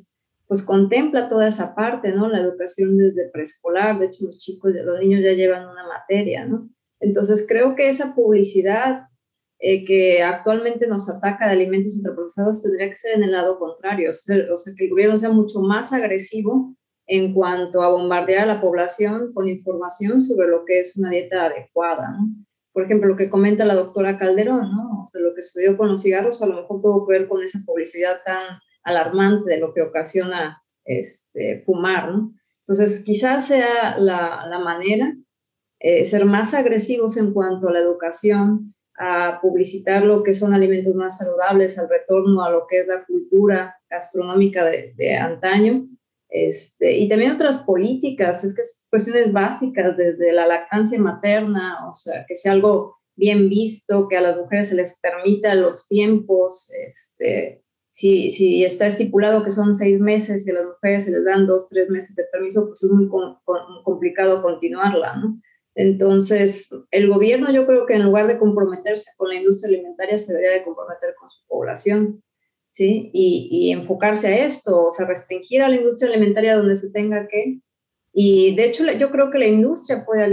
pues 0.47 0.61
contempla 0.63 1.29
toda 1.29 1.49
esa 1.49 1.73
parte, 1.73 2.11
¿no? 2.11 2.27
La 2.29 2.39
educación 2.39 2.97
desde 2.97 3.29
preescolar, 3.29 3.99
de 3.99 4.07
hecho 4.07 4.25
los 4.25 4.39
chicos, 4.39 4.73
los 4.73 4.99
niños 4.99 5.23
ya 5.23 5.31
llevan 5.31 5.67
una 5.67 5.87
materia, 5.87 6.45
¿no? 6.45 6.69
Entonces 6.99 7.45
creo 7.47 7.75
que 7.75 7.89
esa 7.91 8.13
publicidad 8.13 9.07
eh, 9.59 9.85
que 9.85 10.21
actualmente 10.21 10.85
nos 10.87 11.07
ataca 11.09 11.47
de 11.47 11.53
alimentos 11.53 11.93
ultraprocesados 11.95 12.61
tendría 12.61 12.89
que 12.89 12.97
ser 12.97 13.11
en 13.15 13.23
el 13.23 13.31
lado 13.31 13.57
contrario, 13.57 14.11
o 14.11 14.25
sea, 14.25 14.73
que 14.75 14.83
el 14.85 14.89
gobierno 14.89 15.19
sea 15.19 15.29
mucho 15.29 15.59
más 15.61 15.91
agresivo 15.91 16.75
en 17.07 17.33
cuanto 17.33 17.81
a 17.81 17.89
bombardear 17.89 18.43
a 18.49 18.55
la 18.55 18.61
población 18.61 19.33
con 19.33 19.47
información 19.47 20.27
sobre 20.27 20.47
lo 20.47 20.65
que 20.65 20.81
es 20.81 20.95
una 20.95 21.11
dieta 21.11 21.45
adecuada. 21.45 22.11
¿no? 22.11 22.27
Por 22.73 22.83
ejemplo, 22.83 23.09
lo 23.09 23.15
que 23.15 23.29
comenta 23.29 23.63
la 23.63 23.75
doctora 23.75 24.17
Calderón, 24.17 24.71
¿no? 24.71 25.09
lo 25.13 25.33
que 25.33 25.43
sucedió 25.43 25.77
con 25.77 25.89
los 25.89 26.01
cigarros 26.01 26.41
a 26.41 26.47
lo 26.47 26.55
mejor 26.55 26.81
tuvo 26.81 27.07
que 27.07 27.13
ver 27.13 27.27
con 27.27 27.43
esa 27.43 27.59
publicidad 27.65 28.17
tan 28.25 28.59
alarmante 28.85 29.49
de 29.51 29.59
lo 29.59 29.73
que 29.73 29.81
ocasiona 29.81 30.61
este, 30.85 31.63
fumar. 31.65 32.11
¿no? 32.11 32.31
Entonces, 32.67 33.03
quizás 33.03 33.47
sea 33.47 33.97
la, 33.97 34.45
la 34.47 34.59
manera 34.59 35.13
eh, 35.79 36.09
ser 36.09 36.25
más 36.25 36.53
agresivos 36.53 37.17
en 37.17 37.33
cuanto 37.33 37.67
a 37.67 37.73
la 37.73 37.79
educación, 37.79 38.73
a 38.97 39.39
publicitar 39.41 40.05
lo 40.05 40.23
que 40.23 40.39
son 40.39 40.53
alimentos 40.53 40.95
más 40.95 41.17
saludables, 41.17 41.77
al 41.77 41.89
retorno 41.89 42.43
a 42.43 42.49
lo 42.49 42.65
que 42.67 42.79
es 42.79 42.87
la 42.87 43.03
cultura 43.03 43.75
gastronómica 43.89 44.63
de, 44.63 44.93
de 44.95 45.17
antaño, 45.17 45.85
este, 46.29 46.97
y 46.97 47.09
también 47.09 47.33
otras 47.33 47.63
políticas, 47.63 48.43
es 48.43 48.55
que 48.55 48.63
cuestiones 48.89 49.31
básicas, 49.33 49.97
desde 49.97 50.31
la 50.31 50.47
lactancia 50.47 50.99
materna, 50.99 51.89
o 51.89 51.97
sea, 51.97 52.25
que 52.27 52.37
sea 52.37 52.53
algo 52.53 52.95
bien 53.15 53.49
visto, 53.49 54.07
que 54.07 54.17
a 54.17 54.21
las 54.21 54.37
mujeres 54.37 54.69
se 54.69 54.75
les 54.75 54.93
permita 54.99 55.55
los 55.55 55.85
tiempos, 55.87 56.65
este, 56.69 57.61
si, 57.95 58.35
si 58.35 58.65
está 58.65 58.87
estipulado 58.87 59.43
que 59.43 59.55
son 59.55 59.77
seis 59.77 59.99
meses 59.99 60.45
y 60.45 60.51
a 60.51 60.53
las 60.53 60.65
mujeres 60.65 61.05
se 61.05 61.11
les 61.11 61.23
dan 61.23 61.47
dos, 61.47 61.67
tres 61.69 61.89
meses 61.89 62.13
de 62.15 62.25
permiso, 62.31 62.67
pues 62.67 62.83
es 62.83 62.89
muy 62.89 63.09
complicado 63.83 64.41
continuarla, 64.41 65.15
¿no? 65.15 65.39
Entonces, 65.75 66.55
el 66.91 67.09
gobierno 67.09 67.51
yo 67.51 67.65
creo 67.65 67.85
que 67.85 67.93
en 67.93 68.03
lugar 68.03 68.27
de 68.27 68.37
comprometerse 68.37 69.05
con 69.17 69.29
la 69.29 69.35
industria 69.35 69.69
alimentaria, 69.69 70.19
se 70.19 70.31
debería 70.31 70.59
de 70.59 70.63
comprometer 70.63 71.15
con 71.19 71.29
su 71.29 71.45
población, 71.47 72.21
¿sí? 72.75 73.09
Y, 73.13 73.49
y 73.51 73.71
enfocarse 73.71 74.27
a 74.27 74.47
esto, 74.47 74.91
o 74.91 74.95
sea, 74.95 75.05
restringir 75.05 75.61
a 75.61 75.69
la 75.69 75.75
industria 75.75 76.09
alimentaria 76.09 76.57
donde 76.57 76.79
se 76.81 76.89
tenga 76.91 77.27
que. 77.27 77.59
Y 78.13 78.55
de 78.55 78.65
hecho, 78.65 78.83
yo 78.97 79.11
creo 79.11 79.29
que 79.29 79.39
la 79.39 79.47
industria 79.47 80.05
puede 80.05 80.23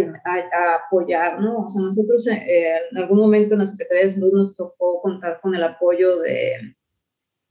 apoyar, 0.87 1.41
¿no? 1.41 1.69
O 1.69 1.73
sea, 1.73 1.83
nosotros 1.83 2.27
eh, 2.29 2.77
en 2.93 2.99
algún 2.99 3.19
momento 3.19 3.55
en 3.55 3.61
la 3.61 3.71
Secretaría 3.73 4.07
de 4.07 4.15
Salud 4.15 4.33
nos 4.33 4.57
tocó 4.57 5.03
contar 5.03 5.41
con 5.41 5.57
el 5.57 5.65
apoyo 5.65 6.19
de, 6.19 6.55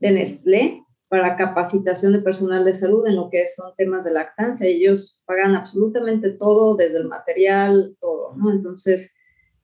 de 0.01 0.11
Nestlé 0.11 0.83
para 1.07 1.35
capacitación 1.35 2.13
de 2.13 2.19
personal 2.19 2.65
de 2.65 2.79
salud 2.79 3.05
en 3.05 3.15
lo 3.15 3.29
que 3.29 3.49
son 3.55 3.73
temas 3.77 4.03
de 4.03 4.11
lactancia. 4.11 4.65
Ellos 4.65 5.17
pagan 5.25 5.55
absolutamente 5.55 6.31
todo, 6.31 6.75
desde 6.75 6.97
el 6.97 7.07
material, 7.07 7.95
todo, 7.99 8.35
¿no? 8.35 8.51
Entonces, 8.51 9.09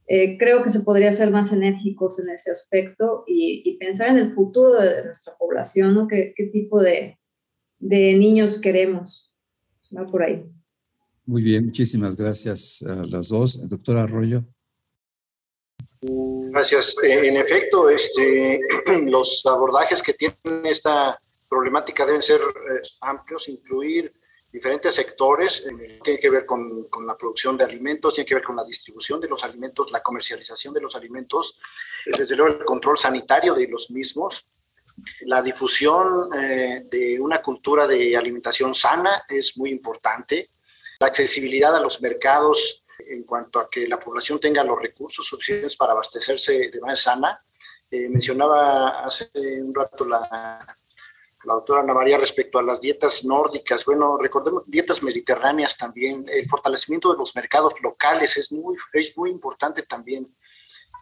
eh, 0.07 0.37
creo 0.37 0.63
que 0.63 0.71
se 0.71 0.79
podría 0.79 1.15
ser 1.17 1.31
más 1.31 1.51
enérgicos 1.51 2.17
en 2.19 2.29
ese 2.29 2.51
aspecto 2.51 3.23
y, 3.27 3.77
pensar 3.77 4.09
en 4.09 4.17
el 4.17 4.33
futuro 4.33 4.73
de 4.73 5.05
nuestra 5.05 5.33
población, 5.37 5.93
¿no? 5.93 6.07
¿Qué, 6.07 6.33
qué 6.35 6.47
tipo 6.47 6.79
de, 6.79 7.17
de 7.79 8.13
niños 8.13 8.59
queremos? 8.61 9.31
Va 9.95 10.05
por 10.05 10.23
ahí. 10.23 10.43
Muy 11.25 11.43
bien, 11.43 11.65
muchísimas 11.67 12.15
gracias 12.15 12.59
a 12.85 13.05
las 13.05 13.27
dos. 13.27 13.57
Doctora 13.69 14.03
Arroyo. 14.03 14.43
Gracias. 16.01 16.85
Eh, 17.03 17.27
en 17.27 17.37
efecto, 17.37 17.89
este, 17.89 18.59
los 19.05 19.41
abordajes 19.45 19.99
que 20.03 20.13
tiene 20.13 20.35
esta 20.63 21.19
problemática 21.49 22.05
deben 22.05 22.21
ser 22.23 22.41
eh, 22.41 22.81
amplios, 23.01 23.47
incluir 23.47 24.11
diferentes 24.51 24.95
sectores, 24.95 25.51
eh, 25.65 25.99
tiene 26.03 26.19
que 26.19 26.29
ver 26.29 26.45
con, 26.45 26.85
con, 26.89 27.05
la 27.05 27.15
producción 27.15 27.57
de 27.57 27.63
alimentos, 27.63 28.13
tiene 28.13 28.27
que 28.27 28.35
ver 28.35 28.43
con 28.43 28.55
la 28.55 28.63
distribución 28.63 29.19
de 29.19 29.27
los 29.27 29.43
alimentos, 29.43 29.91
la 29.91 30.01
comercialización 30.01 30.73
de 30.73 30.81
los 30.81 30.95
alimentos, 30.95 31.57
desde 32.05 32.35
luego 32.35 32.57
el 32.57 32.65
control 32.65 32.97
sanitario 32.99 33.53
de 33.53 33.67
los 33.67 33.89
mismos, 33.89 34.33
la 35.21 35.41
difusión 35.41 36.29
eh, 36.35 36.83
de 36.89 37.19
una 37.19 37.41
cultura 37.41 37.85
de 37.87 38.17
alimentación 38.17 38.73
sana 38.75 39.23
es 39.29 39.51
muy 39.55 39.69
importante, 39.69 40.49
la 40.99 41.07
accesibilidad 41.07 41.75
a 41.75 41.79
los 41.79 41.99
mercados 42.01 42.57
en 42.99 43.23
cuanto 43.23 43.59
a 43.59 43.69
que 43.69 43.87
la 43.87 43.99
población 43.99 44.39
tenga 44.39 44.63
los 44.63 44.81
recursos 44.81 45.25
suficientes 45.27 45.75
para 45.75 45.93
abastecerse 45.93 46.69
de 46.71 46.79
manera 46.79 47.01
sana. 47.03 47.41
Eh, 47.89 48.09
mencionaba 48.09 49.05
hace 49.05 49.29
un 49.61 49.73
rato 49.73 50.05
la 50.05 50.77
la 51.47 51.53
doctora 51.53 51.81
Ana 51.81 51.93
María 51.93 52.17
respecto 52.17 52.59
a 52.59 52.63
las 52.63 52.81
dietas 52.81 53.13
nórdicas. 53.23 53.83
Bueno, 53.85 54.17
recordemos 54.17 54.63
dietas 54.67 55.01
mediterráneas 55.01 55.71
también. 55.77 56.25
El 56.27 56.47
fortalecimiento 56.49 57.11
de 57.11 57.19
los 57.19 57.33
mercados 57.35 57.73
locales 57.81 58.29
es 58.35 58.51
muy, 58.51 58.75
es 58.93 59.15
muy 59.15 59.29
importante 59.29 59.83
también. 59.83 60.27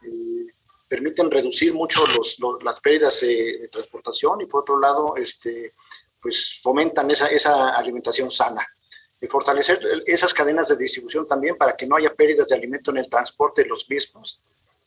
Eh, 0.03 0.53
permiten 0.87 1.31
reducir 1.31 1.73
mucho 1.73 1.99
los, 2.05 2.63
las 2.63 2.79
pérdidas 2.81 3.13
de, 3.21 3.69
transportación 3.71 4.41
y 4.41 4.45
por 4.45 4.61
otro 4.61 4.79
lado, 4.79 5.15
este, 5.17 5.73
pues 6.21 6.35
fomentan 6.61 7.09
esa, 7.09 7.27
esa 7.27 7.75
alimentación 7.75 8.29
sana. 8.31 8.65
Y 9.21 9.27
fortalecer 9.27 9.79
esas 10.05 10.33
cadenas 10.33 10.67
de 10.67 10.75
distribución 10.75 11.27
también 11.27 11.57
para 11.57 11.75
que 11.75 11.85
no 11.85 11.95
haya 11.95 12.13
pérdidas 12.13 12.47
de 12.47 12.55
alimento 12.55 12.91
en 12.91 12.97
el 12.97 13.09
transporte 13.09 13.63
de 13.63 13.69
los 13.69 13.85
mismos, 13.89 14.39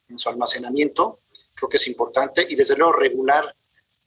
en 0.09 0.19
su 0.19 0.29
almacenamiento, 0.29 1.21
creo 1.55 1.69
que 1.69 1.79
es 1.79 1.87
importante. 1.87 2.47
Y 2.49 2.55
desde 2.55 2.77
luego 2.77 2.93
regular 2.93 3.55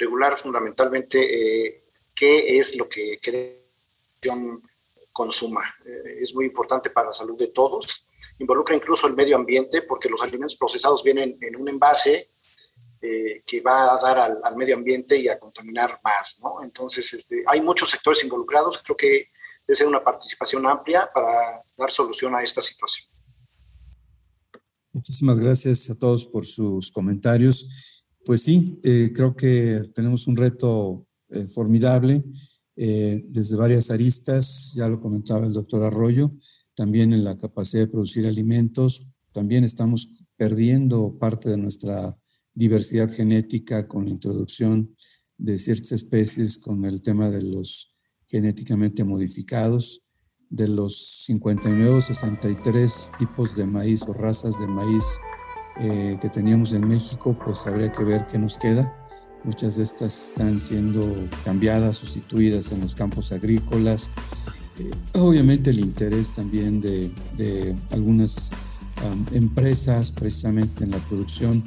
regular 0.01 0.41
fundamentalmente 0.41 1.17
eh, 1.19 1.83
qué 2.15 2.59
es 2.59 2.75
lo 2.75 2.89
que 2.89 3.19
creación 3.21 4.61
consuma. 5.13 5.63
Eh, 5.85 6.23
es 6.23 6.33
muy 6.33 6.45
importante 6.45 6.89
para 6.89 7.09
la 7.09 7.15
salud 7.15 7.37
de 7.37 7.49
todos. 7.49 7.85
Involucra 8.39 8.75
incluso 8.75 9.05
el 9.05 9.13
medio 9.13 9.35
ambiente 9.35 9.83
porque 9.83 10.09
los 10.09 10.21
alimentos 10.21 10.57
procesados 10.57 11.03
vienen 11.03 11.37
en 11.41 11.55
un 11.55 11.69
envase 11.69 12.29
eh, 13.01 13.43
que 13.45 13.61
va 13.61 13.93
a 13.93 14.01
dar 14.01 14.19
al, 14.43 14.55
medio 14.55 14.75
ambiente 14.75 15.15
y 15.17 15.27
a 15.27 15.37
contaminar 15.37 15.99
más. 16.03 16.27
¿no? 16.39 16.63
Entonces, 16.63 17.05
este, 17.13 17.43
hay 17.45 17.61
muchos 17.61 17.89
sectores 17.91 18.23
involucrados. 18.23 18.79
Creo 18.83 18.97
que 18.97 19.27
debe 19.71 19.77
ser 19.77 19.87
una 19.87 20.03
participación 20.03 20.65
amplia 20.67 21.09
para 21.13 21.61
dar 21.77 21.91
solución 21.95 22.35
a 22.35 22.43
esta 22.43 22.61
situación. 22.61 23.07
Muchísimas 24.91 25.39
gracias 25.39 25.79
a 25.89 25.95
todos 25.95 26.25
por 26.25 26.45
sus 26.45 26.91
comentarios. 26.91 27.55
Pues 28.25 28.41
sí, 28.43 28.79
eh, 28.83 29.13
creo 29.15 29.33
que 29.33 29.89
tenemos 29.95 30.27
un 30.27 30.35
reto 30.35 31.05
eh, 31.29 31.47
formidable 31.55 32.21
eh, 32.75 33.23
desde 33.29 33.55
varias 33.55 33.89
aristas, 33.89 34.45
ya 34.75 34.89
lo 34.89 34.99
comentaba 34.99 35.45
el 35.45 35.53
doctor 35.53 35.83
Arroyo, 35.83 36.31
también 36.75 37.13
en 37.13 37.23
la 37.23 37.37
capacidad 37.37 37.83
de 37.83 37.91
producir 37.91 38.27
alimentos, 38.27 38.99
también 39.33 39.63
estamos 39.63 40.05
perdiendo 40.35 41.17
parte 41.17 41.49
de 41.49 41.57
nuestra 41.57 42.17
diversidad 42.53 43.09
genética 43.13 43.87
con 43.87 44.05
la 44.05 44.11
introducción 44.11 44.95
de 45.37 45.63
ciertas 45.63 45.93
especies, 45.93 46.57
con 46.57 46.83
el 46.83 47.01
tema 47.01 47.29
de 47.29 47.41
los 47.41 47.90
genéticamente 48.31 49.03
modificados, 49.03 50.01
de 50.49 50.67
los 50.67 50.93
59 51.27 51.89
o 51.89 52.01
63 52.01 52.91
tipos 53.19 53.55
de 53.55 53.65
maíz 53.65 54.01
o 54.07 54.13
razas 54.13 54.53
de 54.59 54.67
maíz 54.67 55.03
eh, 55.79 56.17
que 56.21 56.29
teníamos 56.29 56.71
en 56.73 56.87
México, 56.87 57.37
pues 57.45 57.57
habría 57.65 57.91
que 57.93 58.03
ver 58.03 58.25
qué 58.31 58.37
nos 58.37 58.53
queda. 58.57 58.91
Muchas 59.43 59.75
de 59.77 59.83
estas 59.83 60.11
están 60.29 60.61
siendo 60.67 61.29
cambiadas, 61.45 61.97
sustituidas 61.97 62.65
en 62.71 62.81
los 62.81 62.93
campos 62.95 63.31
agrícolas. 63.31 64.01
Eh, 64.77 64.91
obviamente 65.13 65.69
el 65.69 65.79
interés 65.79 66.27
también 66.35 66.81
de 66.81 67.75
algunas 67.91 68.29
empresas 69.31 70.11
precisamente 70.11 70.83
en 70.83 70.91
la 70.91 70.99
producción 71.07 71.63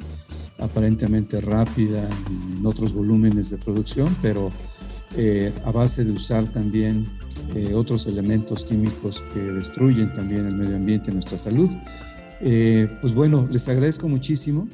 aparentemente 0.59 1.41
rápida, 1.41 2.07
en 2.27 2.65
otros 2.65 2.93
volúmenes 2.93 3.49
de 3.49 3.57
producción, 3.57 4.17
pero 4.21 4.51
eh, 5.15 5.53
a 5.63 5.71
base 5.71 6.03
de 6.03 6.11
usar 6.11 6.51
también 6.53 7.07
otros 7.75 8.05
elementos 8.07 8.63
químicos 8.67 9.15
que 9.33 9.39
destruyen 9.39 10.13
también 10.15 10.47
el 10.47 10.55
medio 10.55 10.77
ambiente 10.77 11.11
y 11.11 11.13
nuestra 11.15 11.41
salud. 11.43 11.69
Eh, 12.41 12.87
pues 13.01 13.13
bueno, 13.13 13.47
les 13.49 13.65
agradezco 13.67 14.07
muchísimo 14.07 14.67